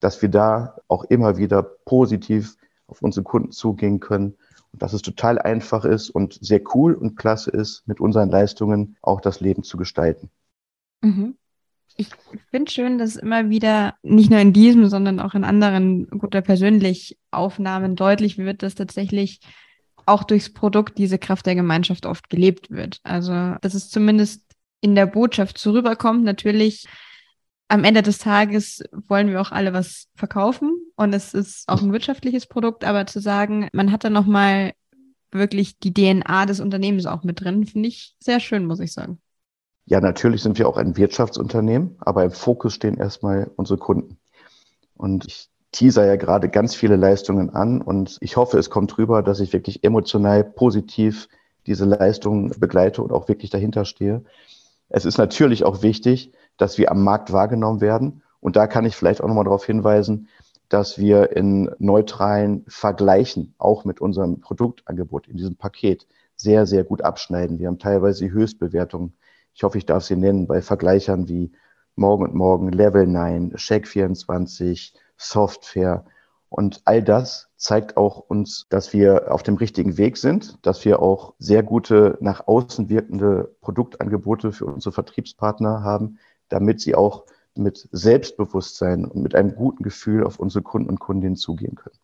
dass 0.01 0.21
wir 0.21 0.29
da 0.29 0.77
auch 0.89 1.05
immer 1.05 1.37
wieder 1.37 1.63
positiv 1.63 2.57
auf 2.87 3.03
unsere 3.03 3.25
Kunden 3.25 3.53
zugehen 3.53 4.01
können 4.01 4.35
und 4.73 4.83
dass 4.83 4.93
es 4.93 5.03
total 5.03 5.39
einfach 5.39 5.85
ist 5.85 6.11
und 6.11 6.39
sehr 6.41 6.61
cool 6.75 6.95
und 6.95 7.17
klasse 7.17 7.51
ist, 7.51 7.87
mit 7.87 8.01
unseren 8.01 8.31
Leistungen 8.31 8.97
auch 9.01 9.21
das 9.21 9.41
Leben 9.41 9.63
zu 9.63 9.77
gestalten. 9.77 10.31
Mhm. 11.03 11.37
Ich 11.97 12.09
finde 12.51 12.71
schön, 12.71 12.97
dass 12.97 13.17
immer 13.17 13.51
wieder 13.51 13.97
nicht 14.03 14.31
nur 14.31 14.41
in 14.41 14.55
diesem, 14.55 14.89
sondern 14.89 15.21
auch 15.21 15.35
in 15.35 15.45
anderen 15.45 16.09
guter 16.09 16.41
persönlich 16.41 17.19
Aufnahmen 17.31 17.97
deutlich 17.97 18.39
wird, 18.39 18.63
dass 18.63 18.75
tatsächlich 18.75 19.41
auch 20.07 20.25
durchs 20.25 20.53
Produkt 20.53 20.99
diese 20.99 21.19
Kraft 21.19 21.47
der 21.47 21.55
Gemeinschaft 21.55 22.07
oft 22.07 22.29
gelebt 22.29 22.71
wird. 22.71 23.01
Also, 23.03 23.33
dass 23.61 23.75
es 23.75 23.91
zumindest 23.91 24.45
in 24.81 24.95
der 24.95 25.07
Botschaft 25.07 25.59
so 25.59 25.73
rüberkommt. 25.73 26.25
Natürlich, 26.25 26.87
am 27.69 27.85
Ende 27.85 28.03
des 28.03 28.19
Tages 28.19 28.83
wollen 28.93 29.29
wir 29.29 29.41
auch 29.41 29.53
alle 29.53 29.73
was 29.73 30.09
verkaufen 30.15 30.73
und 30.97 31.15
es 31.15 31.33
ist 31.33 31.69
auch 31.69 31.81
ein 31.81 31.93
wirtschaftliches 31.93 32.47
Produkt, 32.47 32.85
aber 32.85 33.07
zu 33.07 33.21
sagen, 33.21 33.69
man 33.73 33.91
hat 33.93 34.05
da 34.05 34.11
nochmal 34.11 34.73
wirklich 35.31 35.79
die 35.79 35.95
DNA 35.95 36.47
des 36.47 36.61
Unternehmens 36.61 37.07
auch 37.07 37.23
mit 37.23 37.41
drin, 37.41 37.65
finde 37.65 37.89
ich 37.89 38.15
sehr 38.21 38.41
schön, 38.41 38.67
muss 38.67 38.81
ich 38.81 38.93
sagen. 38.93 39.21
Ja, 39.87 40.01
natürlich 40.01 40.43
sind 40.43 40.59
wir 40.59 40.69
auch 40.69 40.77
ein 40.77 40.97
Wirtschaftsunternehmen, 40.97 41.97
aber 42.01 42.25
im 42.25 42.31
Fokus 42.31 42.75
stehen 42.75 42.99
erstmal 42.99 43.51
unsere 43.57 43.79
Kunden. 43.79 44.19
Und 44.95 45.27
ich 45.27 45.49
teaser 45.73 46.07
ja 46.07 46.17
gerade 46.17 46.49
ganz 46.49 46.75
viele 46.75 46.97
Leistungen 46.97 47.51
an 47.51 47.83
und 47.83 48.19
ich 48.21 48.37
hoffe, 48.37 48.59
es 48.59 48.71
kommt 48.71 48.97
rüber, 48.99 49.23
dass 49.23 49.41
ich 49.41 49.53
wirklich 49.53 49.85
emotional 49.85 50.45
positiv 50.45 51.29
diese 51.67 51.85
Leistungen 51.85 52.53
begleite 52.59 53.03
und 53.03 53.13
auch 53.13 53.29
wirklich 53.29 53.51
dahinter 53.51 53.85
stehe. 53.85 54.25
Es 54.89 55.05
ist 55.05 55.19
natürlich 55.19 55.65
auch 55.65 55.83
wichtig, 55.83 56.33
dass 56.57 56.79
wir 56.79 56.91
am 56.91 57.03
Markt 57.03 57.33
wahrgenommen 57.33 57.81
werden. 57.81 58.23
Und 58.41 58.57
da 58.57 58.67
kann 58.67 58.85
ich 58.85 58.97
vielleicht 58.97 59.23
auch 59.23 59.29
nochmal 59.29 59.45
darauf 59.45 59.65
hinweisen, 59.65 60.29
dass 60.69 60.99
wir 60.99 61.35
in 61.37 61.71
neutralen 61.79 62.65
Vergleichen 62.67 63.55
auch 63.59 63.85
mit 63.85 64.01
unserem 64.01 64.41
Produktangebot 64.41 65.29
in 65.29 65.37
diesem 65.37 65.57
Paket 65.57 66.07
sehr, 66.37 66.67
sehr 66.67 66.85
gut 66.85 67.03
abschneiden. 67.03 67.59
Wir 67.59 67.69
haben 67.69 67.79
teilweise 67.79 68.25
die 68.25 68.33
Höchstbewertungen 68.33 69.15
ich 69.55 69.63
hoffe, 69.63 69.79
ich 69.79 69.87
darf 69.87 70.05
sie 70.05 70.17
nennen, 70.17 70.47
bei 70.47 70.63
Vergleichern 70.63 71.29
wie 71.29 71.53
Morgen 71.95 72.25
und 72.25 72.35
Morgen, 72.35 72.73
Level 72.73 73.07
9, 73.07 73.55
Shake24, 73.55 74.95
Software. 75.17 76.05
Und 76.49 76.83
all 76.85 77.03
das 77.03 77.49
zeigt 77.57 77.97
auch 77.97 78.19
uns, 78.19 78.67
dass 78.69 78.93
wir 78.93 79.33
auf 79.33 79.43
dem 79.43 79.57
richtigen 79.57 79.97
Weg 79.97 80.19
sind, 80.19 80.59
dass 80.67 80.85
wir 80.85 81.01
auch 81.01 81.35
sehr 81.39 81.63
gute 81.63 82.19
nach 82.21 82.47
außen 82.47 82.91
wirkende 82.91 83.57
Produktangebote 83.63 84.53
für 84.53 84.67
unsere 84.67 84.93
Vertriebspartner 84.93 85.83
haben, 85.83 86.19
damit 86.49 86.81
sie 86.81 86.95
auch 86.95 87.25
mit 87.55 87.89
Selbstbewusstsein 87.93 89.05
und 89.05 89.23
mit 89.23 89.35
einem 89.35 89.55
guten 89.55 89.83
Gefühl 89.83 90.25
auf 90.25 90.39
unsere 90.39 90.63
Kunden 90.63 90.91
und 90.91 91.01
Kundinnen 91.01 91.37
zugehen 91.37 91.75
können. 91.75 91.99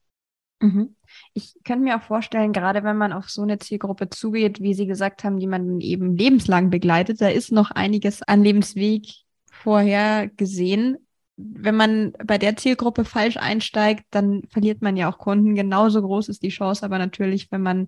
Mhm. 0.61 0.97
Ich 1.35 1.55
könnte 1.65 1.85
mir 1.85 1.97
auch 1.97 2.03
vorstellen, 2.03 2.53
gerade 2.53 2.83
wenn 2.83 2.97
man 2.97 3.13
auf 3.13 3.31
so 3.31 3.43
eine 3.43 3.59
Zielgruppe 3.59 4.11
zugeht, 4.11 4.61
wie 4.61 4.75
Sie 4.75 4.87
gesagt 4.87 5.25
haben, 5.25 5.39
die 5.39 5.47
man 5.47 5.81
eben 5.81 6.17
lebenslang 6.17 6.71
begleitet, 6.71 7.21
da 7.21 7.29
ist 7.29 7.53
noch 7.53 7.71
einiges 7.71 8.23
an 8.23 8.43
Lebensweg 8.43 9.07
vorher 9.51 10.29
gesehen. 10.29 10.99
Wenn 11.41 11.77
man 11.77 12.13
bei 12.25 12.37
der 12.37 12.57
Zielgruppe 12.57 13.05
falsch 13.05 13.37
einsteigt, 13.37 14.05
dann 14.11 14.43
verliert 14.51 14.83
man 14.83 14.97
ja 14.97 15.11
auch 15.11 15.19
Kunden. 15.19 15.55
Genauso 15.55 16.03
groß 16.03 16.29
ist 16.29 16.43
die 16.43 16.49
Chance, 16.49 16.85
aber 16.85 16.99
natürlich, 16.99 17.53
wenn 17.53 17.63
man 17.63 17.87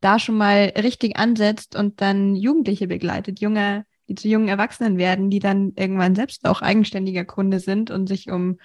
da 0.00 0.20
schon 0.20 0.36
mal 0.36 0.72
richtig 0.76 1.16
ansetzt 1.16 1.74
und 1.74 2.00
dann 2.00 2.36
Jugendliche 2.36 2.86
begleitet, 2.86 3.40
junge, 3.40 3.86
die 4.08 4.14
zu 4.14 4.28
jungen 4.28 4.46
Erwachsenen 4.46 4.98
werden, 4.98 5.30
die 5.30 5.40
dann 5.40 5.72
irgendwann 5.74 6.14
selbst 6.14 6.46
auch 6.46 6.62
eigenständiger 6.62 7.24
Kunde 7.24 7.58
sind 7.58 7.90
und 7.90 8.06
sich 8.06 8.30
um 8.30 8.58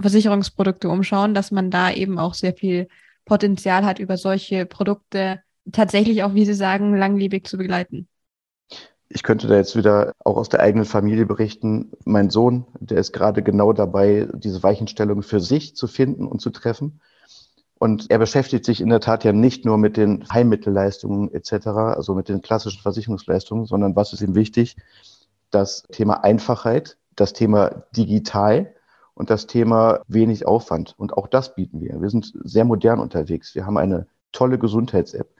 Versicherungsprodukte 0.00 0.88
umschauen, 0.88 1.34
dass 1.34 1.50
man 1.50 1.70
da 1.70 1.92
eben 1.92 2.18
auch 2.18 2.32
sehr 2.32 2.54
viel 2.54 2.88
Potenzial 3.26 3.84
hat, 3.84 3.98
über 3.98 4.16
solche 4.16 4.64
Produkte 4.64 5.42
tatsächlich 5.70 6.22
auch, 6.22 6.34
wie 6.34 6.46
Sie 6.46 6.54
sagen, 6.54 6.96
langlebig 6.96 7.46
zu 7.46 7.58
begleiten. 7.58 8.08
Ich 9.10 9.22
könnte 9.22 9.46
da 9.46 9.56
jetzt 9.56 9.74
wieder 9.74 10.14
auch 10.22 10.36
aus 10.36 10.50
der 10.50 10.60
eigenen 10.60 10.84
Familie 10.84 11.24
berichten. 11.24 11.92
Mein 12.04 12.28
Sohn, 12.28 12.66
der 12.78 12.98
ist 12.98 13.12
gerade 13.12 13.42
genau 13.42 13.72
dabei, 13.72 14.28
diese 14.34 14.62
Weichenstellung 14.62 15.22
für 15.22 15.40
sich 15.40 15.74
zu 15.74 15.86
finden 15.86 16.26
und 16.26 16.40
zu 16.40 16.50
treffen. 16.50 17.00
Und 17.78 18.10
er 18.10 18.18
beschäftigt 18.18 18.64
sich 18.64 18.80
in 18.80 18.88
der 18.88 19.00
Tat 19.00 19.24
ja 19.24 19.32
nicht 19.32 19.64
nur 19.64 19.78
mit 19.78 19.96
den 19.96 20.28
Heimmittelleistungen 20.30 21.32
etc., 21.32 21.68
also 21.68 22.14
mit 22.14 22.28
den 22.28 22.42
klassischen 22.42 22.82
Versicherungsleistungen, 22.82 23.66
sondern 23.66 23.96
was 23.96 24.12
ist 24.12 24.20
ihm 24.20 24.34
wichtig? 24.34 24.76
Das 25.50 25.84
Thema 25.90 26.24
Einfachheit, 26.24 26.98
das 27.14 27.32
Thema 27.32 27.84
digital 27.96 28.74
und 29.14 29.30
das 29.30 29.46
Thema 29.46 30.00
wenig 30.08 30.46
Aufwand. 30.46 30.94
Und 30.98 31.12
auch 31.14 31.28
das 31.28 31.54
bieten 31.54 31.80
wir. 31.80 32.00
Wir 32.00 32.10
sind 32.10 32.32
sehr 32.44 32.64
modern 32.64 33.00
unterwegs. 33.00 33.54
Wir 33.54 33.64
haben 33.64 33.78
eine 33.78 34.06
tolle 34.32 34.58
Gesundheits-App, 34.58 35.30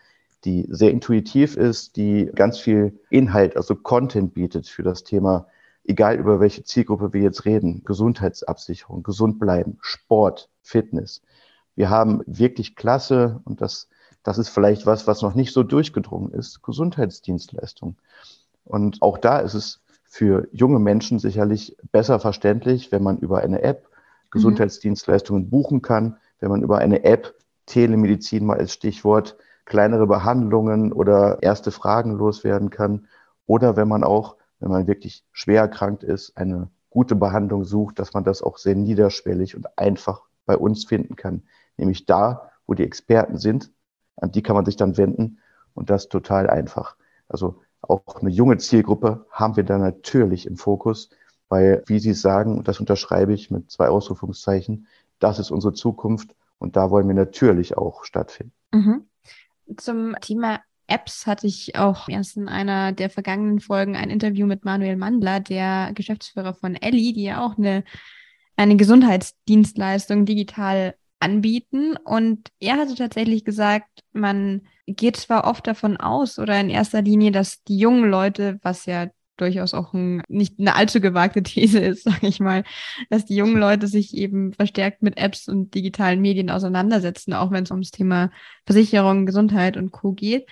die 0.45 0.67
sehr 0.71 0.91
intuitiv 0.91 1.57
ist, 1.57 1.97
die 1.97 2.31
ganz 2.35 2.59
viel 2.59 2.99
Inhalt, 3.11 3.57
also 3.57 3.75
Content 3.75 4.35
bietet 4.35 4.69
für 4.69 4.83
das 4.83 5.05
Thema, 5.05 5.47
egal 5.85 6.17
über 6.17 6.41
welche 6.41 6.63
Zielgruppe 6.65 7.13
wir 7.13 7.23
jetzt 7.23 7.45
reden, 7.45 7.83
Gesundheitsabsicherung, 7.85 9.03
gesund 9.03 9.39
bleiben, 9.39 9.79
Sport, 9.81 10.49
Fitness. 10.63 11.23
Wir 11.75 11.91
haben 11.91 12.23
wirklich 12.27 12.77
klasse, 12.77 13.41
und 13.45 13.61
das, 13.61 13.89
das 14.23 14.39
ist 14.39 14.49
vielleicht 14.49 14.87
was, 14.87 15.07
was 15.07 15.23
noch 15.23 15.35
nicht 15.35 15.53
so 15.53 15.63
durchgedrungen 15.63 16.33
ist, 16.33 16.63
Gesundheitsdienstleistungen. 16.63 17.97
Und 18.65 19.01
auch 19.03 19.19
da 19.19 19.39
ist 19.39 19.55
es 19.55 19.81
für 20.05 20.49
junge 20.53 20.79
Menschen 20.79 21.19
sicherlich 21.19 21.77
besser 21.93 22.21
verständlich, 22.21 22.93
wenn 22.93 23.03
man 23.03 23.19
über 23.19 23.39
eine 23.39 23.63
App 23.63 23.89
Gesundheitsdienstleistungen 24.31 25.45
mhm. 25.45 25.51
buchen 25.51 25.83
kann, 25.83 26.17
wenn 26.41 26.51
man 26.51 26.63
über 26.63 26.79
eine 26.79 27.05
App 27.05 27.35
Telemedizin 27.67 28.47
mal 28.47 28.59
als 28.59 28.73
Stichwort 28.73 29.37
kleinere 29.69 30.07
Behandlungen 30.07 30.93
oder 30.93 31.43
erste 31.43 31.71
Fragen 31.71 32.13
loswerden 32.13 32.71
kann 32.71 33.07
oder 33.47 33.77
wenn 33.77 33.87
man 33.87 34.03
auch, 34.03 34.37
wenn 34.61 34.71
man 34.71 34.87
wirklich 34.87 35.25
schwer 35.31 35.61
erkrankt 35.61 36.03
ist, 36.03 36.37
eine 36.39 36.71
gute 36.89 37.15
Behandlung 37.15 37.65
sucht, 37.65 37.99
dass 37.99 38.15
man 38.15 38.25
das 38.25 38.43
auch 38.43 38.57
sehr 38.57 38.75
niederschwellig 38.75 39.55
und 39.55 39.79
einfach 39.79 40.23
bei 40.47 40.57
uns 40.57 40.87
finden 40.87 41.17
kann, 41.17 41.43
nämlich 41.77 42.07
da, 42.07 42.51
wo 42.67 42.73
die 42.73 42.83
Experten 42.83 43.37
sind, 43.37 43.71
an 44.17 44.33
die 44.33 44.43
kann 44.43 44.57
man 44.57 44.65
sich 44.65 44.77
dann 44.77 44.97
wenden 44.97 45.39
und 45.75 45.91
das 45.91 46.09
total 46.09 46.49
einfach. 46.49 46.97
Also 47.29 47.61
auch 47.83 48.03
eine 48.21 48.31
junge 48.31 48.57
Zielgruppe 48.57 49.27
haben 49.31 49.57
wir 49.57 49.65
da 49.65 49.77
natürlich 49.77 50.47
im 50.47 50.57
Fokus, 50.57 51.11
weil, 51.51 51.83
wie 51.87 51.99
Sie 51.99 52.15
sagen, 52.15 52.57
und 52.57 52.69
das 52.69 52.81
unterschreibe 52.81 53.35
ich 53.35 53.51
mit 53.51 53.71
zwei 53.71 53.89
Ausrufungszeichen, 53.89 54.87
das 55.19 55.39
ist 55.39 55.51
unsere 55.51 55.75
Zukunft 55.75 56.35
und 56.59 56.77
da 56.77 56.91
wollen 56.91 57.07
wir 57.07 57.15
natürlich 57.15 57.77
auch 57.77 58.05
stattfinden. 58.05 58.53
Mhm. 58.73 59.08
Zum 59.77 60.17
Thema 60.21 60.61
Apps 60.87 61.27
hatte 61.27 61.47
ich 61.47 61.77
auch 61.77 62.09
erst 62.09 62.37
in 62.37 62.49
einer 62.49 62.93
der 62.93 63.11
vergangenen 63.11 63.61
Folgen 63.61 63.97
ein 63.97 64.11
Interview 64.11 64.47
mit 64.47 64.65
Manuel 64.65 64.97
Mandler, 64.97 65.41
der 65.41 65.93
Geschäftsführer 65.95 66.55
von 66.55 66.75
Elli, 66.75 67.13
die 67.13 67.25
ja 67.25 67.45
auch 67.45 67.59
eine, 67.59 67.85
eine 68.57 68.77
Gesundheitsdienstleistung 68.77 70.25
digital 70.25 70.95
anbieten. 71.21 71.97
Und 71.97 72.49
er 72.61 72.77
hatte 72.77 72.95
tatsächlich 72.95 73.45
gesagt, 73.45 74.03
man 74.13 74.67
geht 74.87 75.17
zwar 75.17 75.45
oft 75.47 75.67
davon 75.67 75.99
aus 75.99 76.39
oder 76.39 76.59
in 76.59 76.71
erster 76.71 77.03
Linie, 77.03 77.31
dass 77.33 77.63
die 77.65 77.79
jungen 77.79 78.11
Leute, 78.11 78.59
was 78.63 78.87
ja 78.87 79.09
durchaus 79.41 79.75
auch 79.75 79.95
ein, 79.95 80.23
nicht 80.29 80.59
eine 80.59 80.75
allzu 80.75 81.01
gewagte 81.01 81.43
These 81.43 81.79
ist, 81.79 82.05
sage 82.05 82.27
ich 82.27 82.41
mal, 82.41 82.65
dass 83.11 83.25
die 83.25 83.37
jungen 83.37 83.59
Leute 83.59 83.87
sich 83.87 84.15
eben 84.15 84.53
verstärkt 84.53 85.03
mit 85.03 85.17
Apps 85.19 85.49
und 85.49 85.75
digitalen 85.75 86.21
Medien 86.21 86.51
auseinandersetzen, 86.51 87.33
auch 87.33 87.51
wenn 87.51 87.65
es 87.65 87.71
ums 87.71 87.91
Thema 87.91 88.31
Versicherung, 88.67 89.27
Gesundheit 89.27 89.77
und 89.77 89.93
Co 89.93 90.13
geht. 90.13 90.49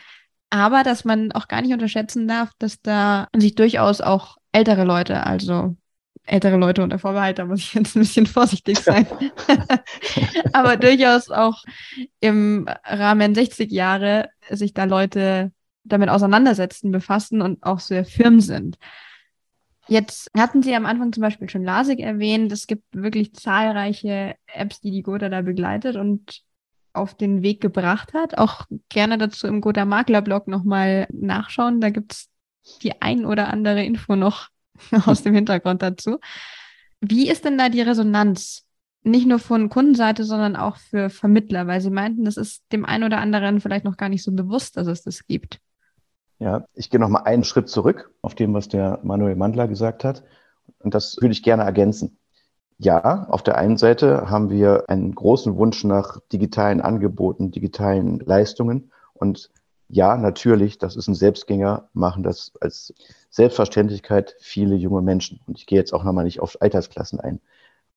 Aber 0.51 0.83
dass 0.83 1.05
man 1.05 1.33
auch 1.33 1.49
gar 1.49 1.61
nicht 1.61 1.73
unterschätzen 1.73 2.29
darf, 2.29 2.53
dass 2.59 2.81
da 2.81 3.29
sich 3.37 3.55
durchaus 3.55 4.01
auch 4.01 4.37
ältere 4.53 4.85
Leute, 4.85 5.27
also 5.27 5.77
ältere 6.27 6.57
Leute 6.57 6.83
unter 6.83 6.99
Vorbehalt, 6.99 7.39
da 7.39 7.45
muss 7.45 7.61
ich 7.61 7.75
jetzt 7.75 7.97
ein 7.97 8.01
bisschen 8.01 8.27
vorsichtig 8.27 8.79
sein. 8.81 9.07
Aber 10.53 10.77
durchaus 10.77 11.31
auch 11.31 11.63
im 12.21 12.69
Rahmen 12.85 13.35
60 13.35 13.71
Jahre 13.71 14.29
sich 14.51 14.75
da 14.75 14.85
Leute 14.85 15.53
damit 15.89 16.09
auseinandersetzen, 16.09 16.91
befassen 16.91 17.43
und 17.43 17.63
auch 17.63 17.81
sehr 17.81 18.05
firm 18.05 18.41
sind. 18.41 18.79
Jetzt 19.89 20.31
hatten 20.37 20.63
Sie 20.63 20.75
am 20.75 20.87
Anfang 20.87 21.13
zum 21.13 21.21
Beispiel 21.21 21.49
schon 21.49 21.63
LASIK 21.63 22.01
erwähnt. 22.01 22.51
Es 22.51 22.67
gibt 22.67 22.85
wirklich 22.91 23.35
zahlreiche 23.35 24.35
Apps, 24.47 24.81
die 24.81 24.91
die 24.91 25.03
Gotha 25.03 25.29
da 25.29 25.43
begleitet 25.43 25.97
und 25.97 26.43
auf 26.93 27.15
den 27.15 27.43
Weg 27.43 27.61
gebracht 27.61 28.13
hat. 28.13 28.37
Auch 28.37 28.65
gerne 28.89 29.17
dazu 29.17 29.47
im 29.47 29.61
Gotha 29.61 29.85
Makler 29.85 30.23
Blog 30.23 30.49
nochmal 30.49 31.07
nachschauen. 31.13 31.81
Da 31.81 31.91
gibt 31.91 32.13
es 32.13 32.29
die 32.83 33.01
ein 33.01 33.25
oder 33.25 33.49
andere 33.49 33.85
Info 33.85 34.17
noch 34.17 34.49
aus 35.07 35.23
dem 35.23 35.35
Hintergrund 35.35 35.83
dazu. 35.83 36.19
Wie 37.01 37.29
ist 37.31 37.45
denn 37.45 37.59
da 37.59 37.69
die 37.69 37.83
Resonanz 37.83 38.67
nicht 39.07 39.27
nur 39.27 39.39
von 39.39 39.69
Kundenseite, 39.69 40.25
sondern 40.25 40.57
auch 40.57 40.79
für 40.79 41.11
Vermittler, 41.11 41.69
weil 41.69 41.81
Sie 41.81 41.91
meinten, 41.91 42.25
das 42.25 42.37
ist 42.37 42.65
dem 42.73 42.85
einen 42.85 43.05
oder 43.05 43.19
anderen 43.19 43.61
vielleicht 43.61 43.85
noch 43.85 43.97
gar 43.97 44.09
nicht 44.09 44.25
so 44.25 44.33
bewusst, 44.33 44.77
dass 44.77 44.89
es 44.89 45.03
das 45.03 45.27
gibt. 45.27 45.61
Ja, 46.39 46.67
ich 46.75 46.91
gehe 46.91 47.01
noch 47.01 47.09
mal 47.09 47.23
einen 47.23 47.45
Schritt 47.45 47.69
zurück 47.69 48.11
auf 48.21 48.35
dem, 48.35 48.53
was 48.53 48.69
der 48.69 49.01
Manuel 49.03 49.37
Mandler 49.37 49.69
gesagt 49.69 50.05
hat. 50.05 50.23
Und 50.81 50.95
das 50.95 51.17
würde 51.21 51.33
ich 51.33 51.43
gerne 51.43 51.63
ergänzen. 51.63 52.19
Ja, 52.79 53.27
auf 53.31 53.43
der 53.43 53.57
einen 53.57 53.79
Seite 53.79 54.29
haben 54.29 54.51
wir 54.51 54.85
einen 54.89 55.15
großen 55.15 55.57
Wunsch 55.57 55.83
nach 55.85 56.21
digitalen 56.33 56.83
Angeboten, 56.83 57.51
digitalen 57.51 58.19
Leistungen. 58.21 58.93
Und 59.15 59.51
ja, 59.89 60.17
natürlich, 60.19 60.77
das 60.77 60.95
ist 60.97 61.09
ein 61.09 61.15
Selbstgänger, 61.15 61.89
machen 61.95 62.23
das 62.23 62.53
als 62.61 62.93
Selbstverständlichkeit 63.31 64.37
viele 64.41 64.75
junge 64.75 65.01
Menschen. 65.01 65.41
Und 65.47 65.59
ich 65.59 65.67
gehe 65.67 65.79
jetzt 65.79 65.95
auch 65.95 66.05
nochmal 66.05 66.25
nicht 66.25 66.41
auf 66.41 66.61
Altersklassen 66.61 67.19
ein. 67.19 67.41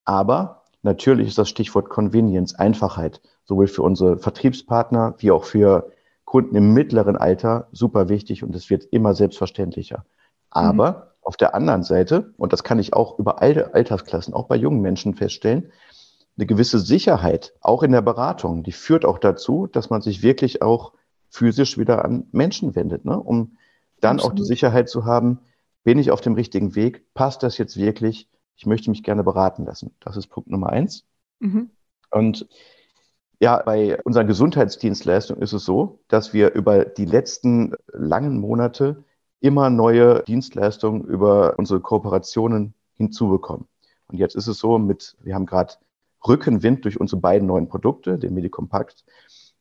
Aber 0.04 0.62
natürlich 0.82 1.28
ist 1.28 1.38
das 1.38 1.50
Stichwort 1.50 1.90
Convenience, 1.90 2.54
Einfachheit, 2.54 3.20
sowohl 3.44 3.66
für 3.66 3.82
unsere 3.82 4.16
Vertriebspartner 4.18 5.14
wie 5.18 5.30
auch 5.30 5.44
für 5.44 5.90
Kunden 6.30 6.54
im 6.54 6.74
mittleren 6.74 7.16
Alter 7.16 7.66
super 7.72 8.08
wichtig 8.08 8.44
und 8.44 8.54
es 8.54 8.70
wird 8.70 8.84
immer 8.84 9.14
selbstverständlicher. 9.14 10.06
Aber 10.48 10.92
mhm. 10.92 11.02
auf 11.22 11.36
der 11.36 11.56
anderen 11.56 11.82
Seite, 11.82 12.32
und 12.36 12.52
das 12.52 12.62
kann 12.62 12.78
ich 12.78 12.94
auch 12.94 13.18
über 13.18 13.42
alle 13.42 13.74
Altersklassen, 13.74 14.32
auch 14.32 14.46
bei 14.46 14.54
jungen 14.54 14.80
Menschen 14.80 15.16
feststellen, 15.16 15.72
eine 16.36 16.46
gewisse 16.46 16.78
Sicherheit, 16.78 17.52
auch 17.60 17.82
in 17.82 17.90
der 17.90 18.02
Beratung, 18.02 18.62
die 18.62 18.70
führt 18.70 19.04
auch 19.04 19.18
dazu, 19.18 19.66
dass 19.66 19.90
man 19.90 20.02
sich 20.02 20.22
wirklich 20.22 20.62
auch 20.62 20.92
physisch 21.30 21.78
wieder 21.78 22.04
an 22.04 22.28
Menschen 22.30 22.76
wendet, 22.76 23.04
ne? 23.04 23.18
um 23.18 23.56
dann 24.00 24.18
Absolut. 24.18 24.30
auch 24.30 24.36
die 24.36 24.44
Sicherheit 24.44 24.88
zu 24.88 25.06
haben, 25.06 25.40
bin 25.82 25.98
ich 25.98 26.12
auf 26.12 26.20
dem 26.20 26.34
richtigen 26.34 26.76
Weg, 26.76 27.12
passt 27.12 27.42
das 27.42 27.58
jetzt 27.58 27.76
wirklich, 27.76 28.28
ich 28.54 28.66
möchte 28.66 28.88
mich 28.90 29.02
gerne 29.02 29.24
beraten 29.24 29.64
lassen. 29.64 29.96
Das 29.98 30.16
ist 30.16 30.28
Punkt 30.28 30.48
Nummer 30.48 30.68
eins. 30.68 31.02
Mhm. 31.40 31.70
Und 32.12 32.46
ja, 33.40 33.62
bei 33.62 33.98
unseren 34.04 34.26
Gesundheitsdienstleistungen 34.26 35.42
ist 35.42 35.54
es 35.54 35.64
so, 35.64 36.00
dass 36.08 36.34
wir 36.34 36.52
über 36.52 36.84
die 36.84 37.06
letzten 37.06 37.74
langen 37.88 38.38
Monate 38.38 39.02
immer 39.40 39.70
neue 39.70 40.22
Dienstleistungen 40.24 41.02
über 41.04 41.58
unsere 41.58 41.80
Kooperationen 41.80 42.74
hinzubekommen. 42.96 43.66
Und 44.08 44.18
jetzt 44.18 44.36
ist 44.36 44.46
es 44.46 44.58
so 44.58 44.78
mit, 44.78 45.16
wir 45.22 45.34
haben 45.34 45.46
gerade 45.46 45.74
Rückenwind 46.28 46.84
durch 46.84 47.00
unsere 47.00 47.20
beiden 47.22 47.48
neuen 47.48 47.68
Produkte, 47.68 48.18
den 48.18 48.34
Medicompact, 48.34 49.04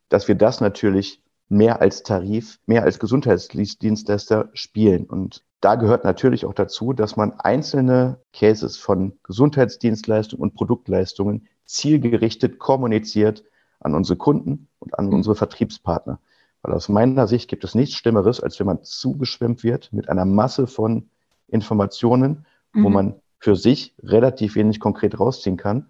dass 0.09 0.27
wir 0.27 0.35
das 0.35 0.59
natürlich 0.59 1.23
mehr 1.47 1.81
als 1.81 2.03
Tarif, 2.03 2.59
mehr 2.65 2.83
als 2.83 2.99
Gesundheitsdienstleister 2.99 4.49
spielen. 4.53 5.05
Und 5.05 5.45
da 5.61 5.75
gehört 5.75 6.03
natürlich 6.03 6.45
auch 6.45 6.53
dazu, 6.53 6.91
dass 6.91 7.15
man 7.15 7.39
einzelne 7.39 8.19
Cases 8.33 8.75
von 8.75 9.17
Gesundheitsdienstleistungen 9.23 10.43
und 10.43 10.53
Produktleistungen 10.53 11.47
zielgerichtet 11.65 12.59
kommuniziert 12.59 13.43
an 13.79 13.95
unsere 13.95 14.17
Kunden 14.17 14.67
und 14.79 14.97
an 14.97 15.13
unsere 15.13 15.35
Vertriebspartner. 15.35 16.19
Weil 16.61 16.73
aus 16.73 16.89
meiner 16.89 17.27
Sicht 17.27 17.49
gibt 17.49 17.63
es 17.63 17.75
nichts 17.75 17.95
Schlimmeres, 17.95 18.41
als 18.41 18.59
wenn 18.59 18.67
man 18.67 18.83
zugeschwemmt 18.83 19.63
wird 19.63 19.93
mit 19.93 20.09
einer 20.09 20.25
Masse 20.25 20.67
von 20.67 21.09
Informationen, 21.47 22.45
mhm. 22.73 22.83
wo 22.83 22.89
man 22.89 23.15
für 23.39 23.55
sich 23.55 23.95
relativ 24.03 24.55
wenig 24.55 24.79
konkret 24.79 25.19
rausziehen 25.19 25.57
kann 25.57 25.87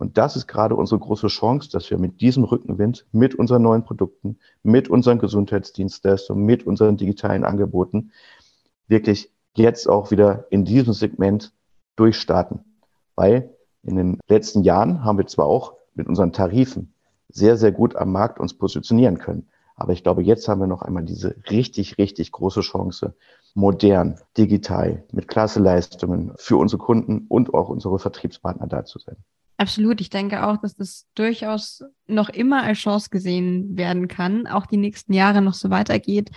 und 0.00 0.16
das 0.16 0.34
ist 0.34 0.46
gerade 0.46 0.76
unsere 0.76 0.98
große 0.98 1.26
Chance, 1.26 1.68
dass 1.70 1.90
wir 1.90 1.98
mit 1.98 2.22
diesem 2.22 2.44
Rückenwind, 2.44 3.04
mit 3.12 3.34
unseren 3.34 3.60
neuen 3.60 3.84
Produkten, 3.84 4.38
mit 4.62 4.88
unseren 4.88 5.18
Gesundheitsdienstleistungen, 5.18 6.42
mit 6.42 6.66
unseren 6.66 6.96
digitalen 6.96 7.44
Angeboten 7.44 8.10
wirklich 8.88 9.30
jetzt 9.54 9.90
auch 9.90 10.10
wieder 10.10 10.46
in 10.48 10.64
diesem 10.64 10.94
Segment 10.94 11.52
durchstarten. 11.96 12.60
Weil 13.14 13.54
in 13.82 13.96
den 13.96 14.18
letzten 14.26 14.62
Jahren 14.62 15.04
haben 15.04 15.18
wir 15.18 15.26
zwar 15.26 15.44
auch 15.44 15.74
mit 15.94 16.08
unseren 16.08 16.32
Tarifen 16.32 16.94
sehr, 17.32 17.56
sehr 17.56 17.72
gut 17.72 17.96
am 17.96 18.12
Markt 18.12 18.40
uns 18.40 18.54
positionieren 18.54 19.18
können. 19.18 19.48
Aber 19.76 19.92
ich 19.92 20.02
glaube, 20.02 20.22
jetzt 20.22 20.46
haben 20.46 20.60
wir 20.60 20.66
noch 20.66 20.82
einmal 20.82 21.04
diese 21.04 21.36
richtig, 21.48 21.96
richtig 21.96 22.32
große 22.32 22.60
Chance, 22.60 23.14
modern, 23.54 24.18
digital, 24.36 25.04
mit 25.10 25.26
klasse 25.26 25.60
Leistungen 25.60 26.32
für 26.36 26.58
unsere 26.58 26.82
Kunden 26.82 27.26
und 27.28 27.54
auch 27.54 27.70
unsere 27.70 27.98
Vertriebspartner 27.98 28.66
da 28.66 28.84
zu 28.84 28.98
sein. 28.98 29.16
Absolut. 29.56 30.00
Ich 30.00 30.10
denke 30.10 30.46
auch, 30.46 30.58
dass 30.58 30.74
das 30.74 31.06
durchaus 31.14 31.84
noch 32.06 32.28
immer 32.28 32.62
als 32.62 32.78
Chance 32.78 33.08
gesehen 33.10 33.76
werden 33.76 34.08
kann, 34.08 34.46
auch 34.46 34.66
die 34.66 34.78
nächsten 34.78 35.12
Jahre 35.12 35.42
noch 35.42 35.54
so 35.54 35.70
weitergeht, 35.70 36.30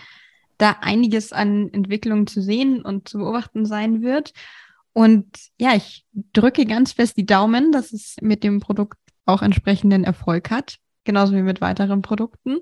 da 0.57 0.77
einiges 0.81 1.31
an 1.31 1.69
Entwicklungen 1.71 2.27
zu 2.27 2.41
sehen 2.41 2.81
und 2.81 3.07
zu 3.07 3.17
beobachten 3.17 3.65
sein 3.65 4.01
wird. 4.01 4.33
Und 4.93 5.25
ja, 5.59 5.73
ich 5.75 6.05
drücke 6.33 6.65
ganz 6.65 6.93
fest 6.93 7.17
die 7.17 7.25
Daumen, 7.25 7.71
dass 7.71 7.93
es 7.93 8.15
mit 8.21 8.43
dem 8.43 8.59
Produkt 8.59 8.97
auch 9.25 9.41
entsprechenden 9.41 10.03
Erfolg 10.03 10.49
hat, 10.49 10.77
genauso 11.03 11.33
wie 11.33 11.41
mit 11.41 11.61
weiteren 11.61 12.01
Produkten. 12.01 12.59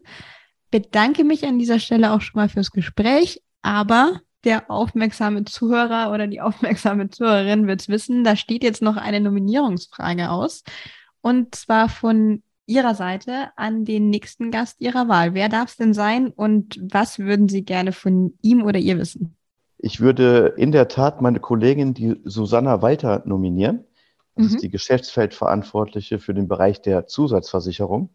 Bedanke 0.70 1.24
mich 1.24 1.46
an 1.46 1.60
dieser 1.60 1.80
Stelle 1.80 2.12
auch 2.12 2.22
schon 2.22 2.40
mal 2.40 2.50
fürs 2.50 2.72
Gespräch, 2.72 3.42
aber 3.62 4.22
der 4.44 4.72
aufmerksame 4.72 5.46
Zuhörer 5.46 6.12
oder 6.12 6.28
die 6.28 6.42
aufmerksame 6.42 7.10
Zuhörerin 7.10 7.68
wird 7.68 7.82
es 7.82 7.90
wissen, 7.90 8.24
da 8.24 8.36
steht 8.36 8.64
jetzt 8.64 8.82
noch 8.82 8.98
eine 8.98 9.20
Nominierungsfrage 9.20 10.30
aus. 10.30 10.64
Und 11.22 11.56
zwar 11.56 11.90
von 11.90 12.42
Ihrer 12.66 12.96
Seite 12.96 13.50
an 13.58 13.86
den 13.86 14.10
nächsten 14.10 14.50
Gast 14.50 14.80
Ihrer 14.80 15.08
Wahl. 15.08 15.34
Wer 15.34 15.50
darf 15.50 15.72
es 15.72 15.78
denn 15.78 15.94
sein 15.94 16.30
und 16.30 16.80
was 16.82 17.20
würden 17.20 17.50
Sie 17.50 17.64
gerne 17.64 17.92
von 17.92 18.38
ihm 18.42 18.64
oder 18.64 18.80
ihr 18.80 18.98
wissen? 18.98 19.36
Ich 19.78 20.00
würde 20.00 20.54
in 20.58 20.72
der 20.72 20.88
Tat 20.88 21.22
meine 21.22 21.40
Kollegin, 21.40 21.94
die 21.94 22.22
Susanna 22.24 22.82
Walter, 22.82 23.24
nominieren. 23.26 23.84
Das 24.36 24.48
mhm. 24.48 24.56
ist 24.56 24.64
die 24.64 24.70
Geschäftsfeldverantwortliche 24.70 26.20
für 26.20 26.34
den 26.34 26.48
Bereich 26.48 26.82
der 26.82 27.08
Zusatzversicherung. 27.08 28.10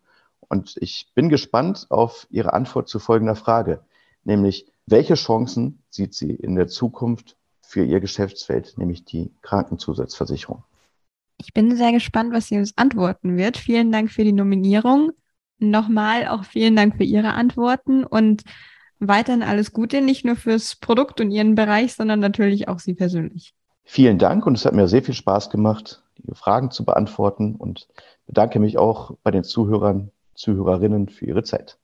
Und 0.48 0.76
ich 0.80 1.10
bin 1.14 1.28
gespannt 1.28 1.86
auf 1.90 2.26
Ihre 2.30 2.52
Antwort 2.52 2.88
zu 2.88 2.98
folgender 2.98 3.36
Frage, 3.36 3.80
nämlich 4.24 4.66
welche 4.86 5.14
Chancen 5.14 5.82
sieht 5.90 6.14
sie 6.14 6.30
in 6.30 6.54
der 6.54 6.68
Zukunft 6.68 7.36
für 7.60 7.84
ihr 7.84 8.00
Geschäftsfeld, 8.00 8.78
nämlich 8.78 9.04
die 9.04 9.32
Krankenzusatzversicherung? 9.42 10.62
Ich 11.38 11.52
bin 11.52 11.76
sehr 11.76 11.92
gespannt, 11.92 12.32
was 12.32 12.46
sie 12.46 12.56
uns 12.56 12.76
antworten 12.76 13.36
wird. 13.36 13.56
Vielen 13.56 13.90
Dank 13.90 14.10
für 14.10 14.24
die 14.24 14.32
Nominierung. 14.32 15.10
Nochmal 15.58 16.28
auch 16.28 16.44
vielen 16.44 16.76
Dank 16.76 16.96
für 16.96 17.04
Ihre 17.04 17.34
Antworten 17.34 18.04
und 18.04 18.44
weiterhin 18.98 19.42
alles 19.42 19.72
Gute, 19.72 20.00
nicht 20.00 20.24
nur 20.24 20.36
fürs 20.36 20.76
Produkt 20.76 21.20
und 21.20 21.30
Ihren 21.30 21.54
Bereich, 21.54 21.94
sondern 21.94 22.20
natürlich 22.20 22.68
auch 22.68 22.78
Sie 22.78 22.94
persönlich. 22.94 23.54
Vielen 23.84 24.18
Dank 24.18 24.46
und 24.46 24.56
es 24.56 24.64
hat 24.64 24.74
mir 24.74 24.88
sehr 24.88 25.02
viel 25.02 25.14
Spaß 25.14 25.50
gemacht, 25.50 26.02
die 26.18 26.34
Fragen 26.34 26.70
zu 26.70 26.84
beantworten 26.84 27.56
und 27.56 27.88
bedanke 28.26 28.58
mich 28.58 28.78
auch 28.78 29.16
bei 29.22 29.30
den 29.30 29.44
Zuhörern, 29.44 30.10
Zuhörerinnen 30.36 31.08
für 31.08 31.26
Ihre 31.26 31.42
Zeit. 31.42 31.78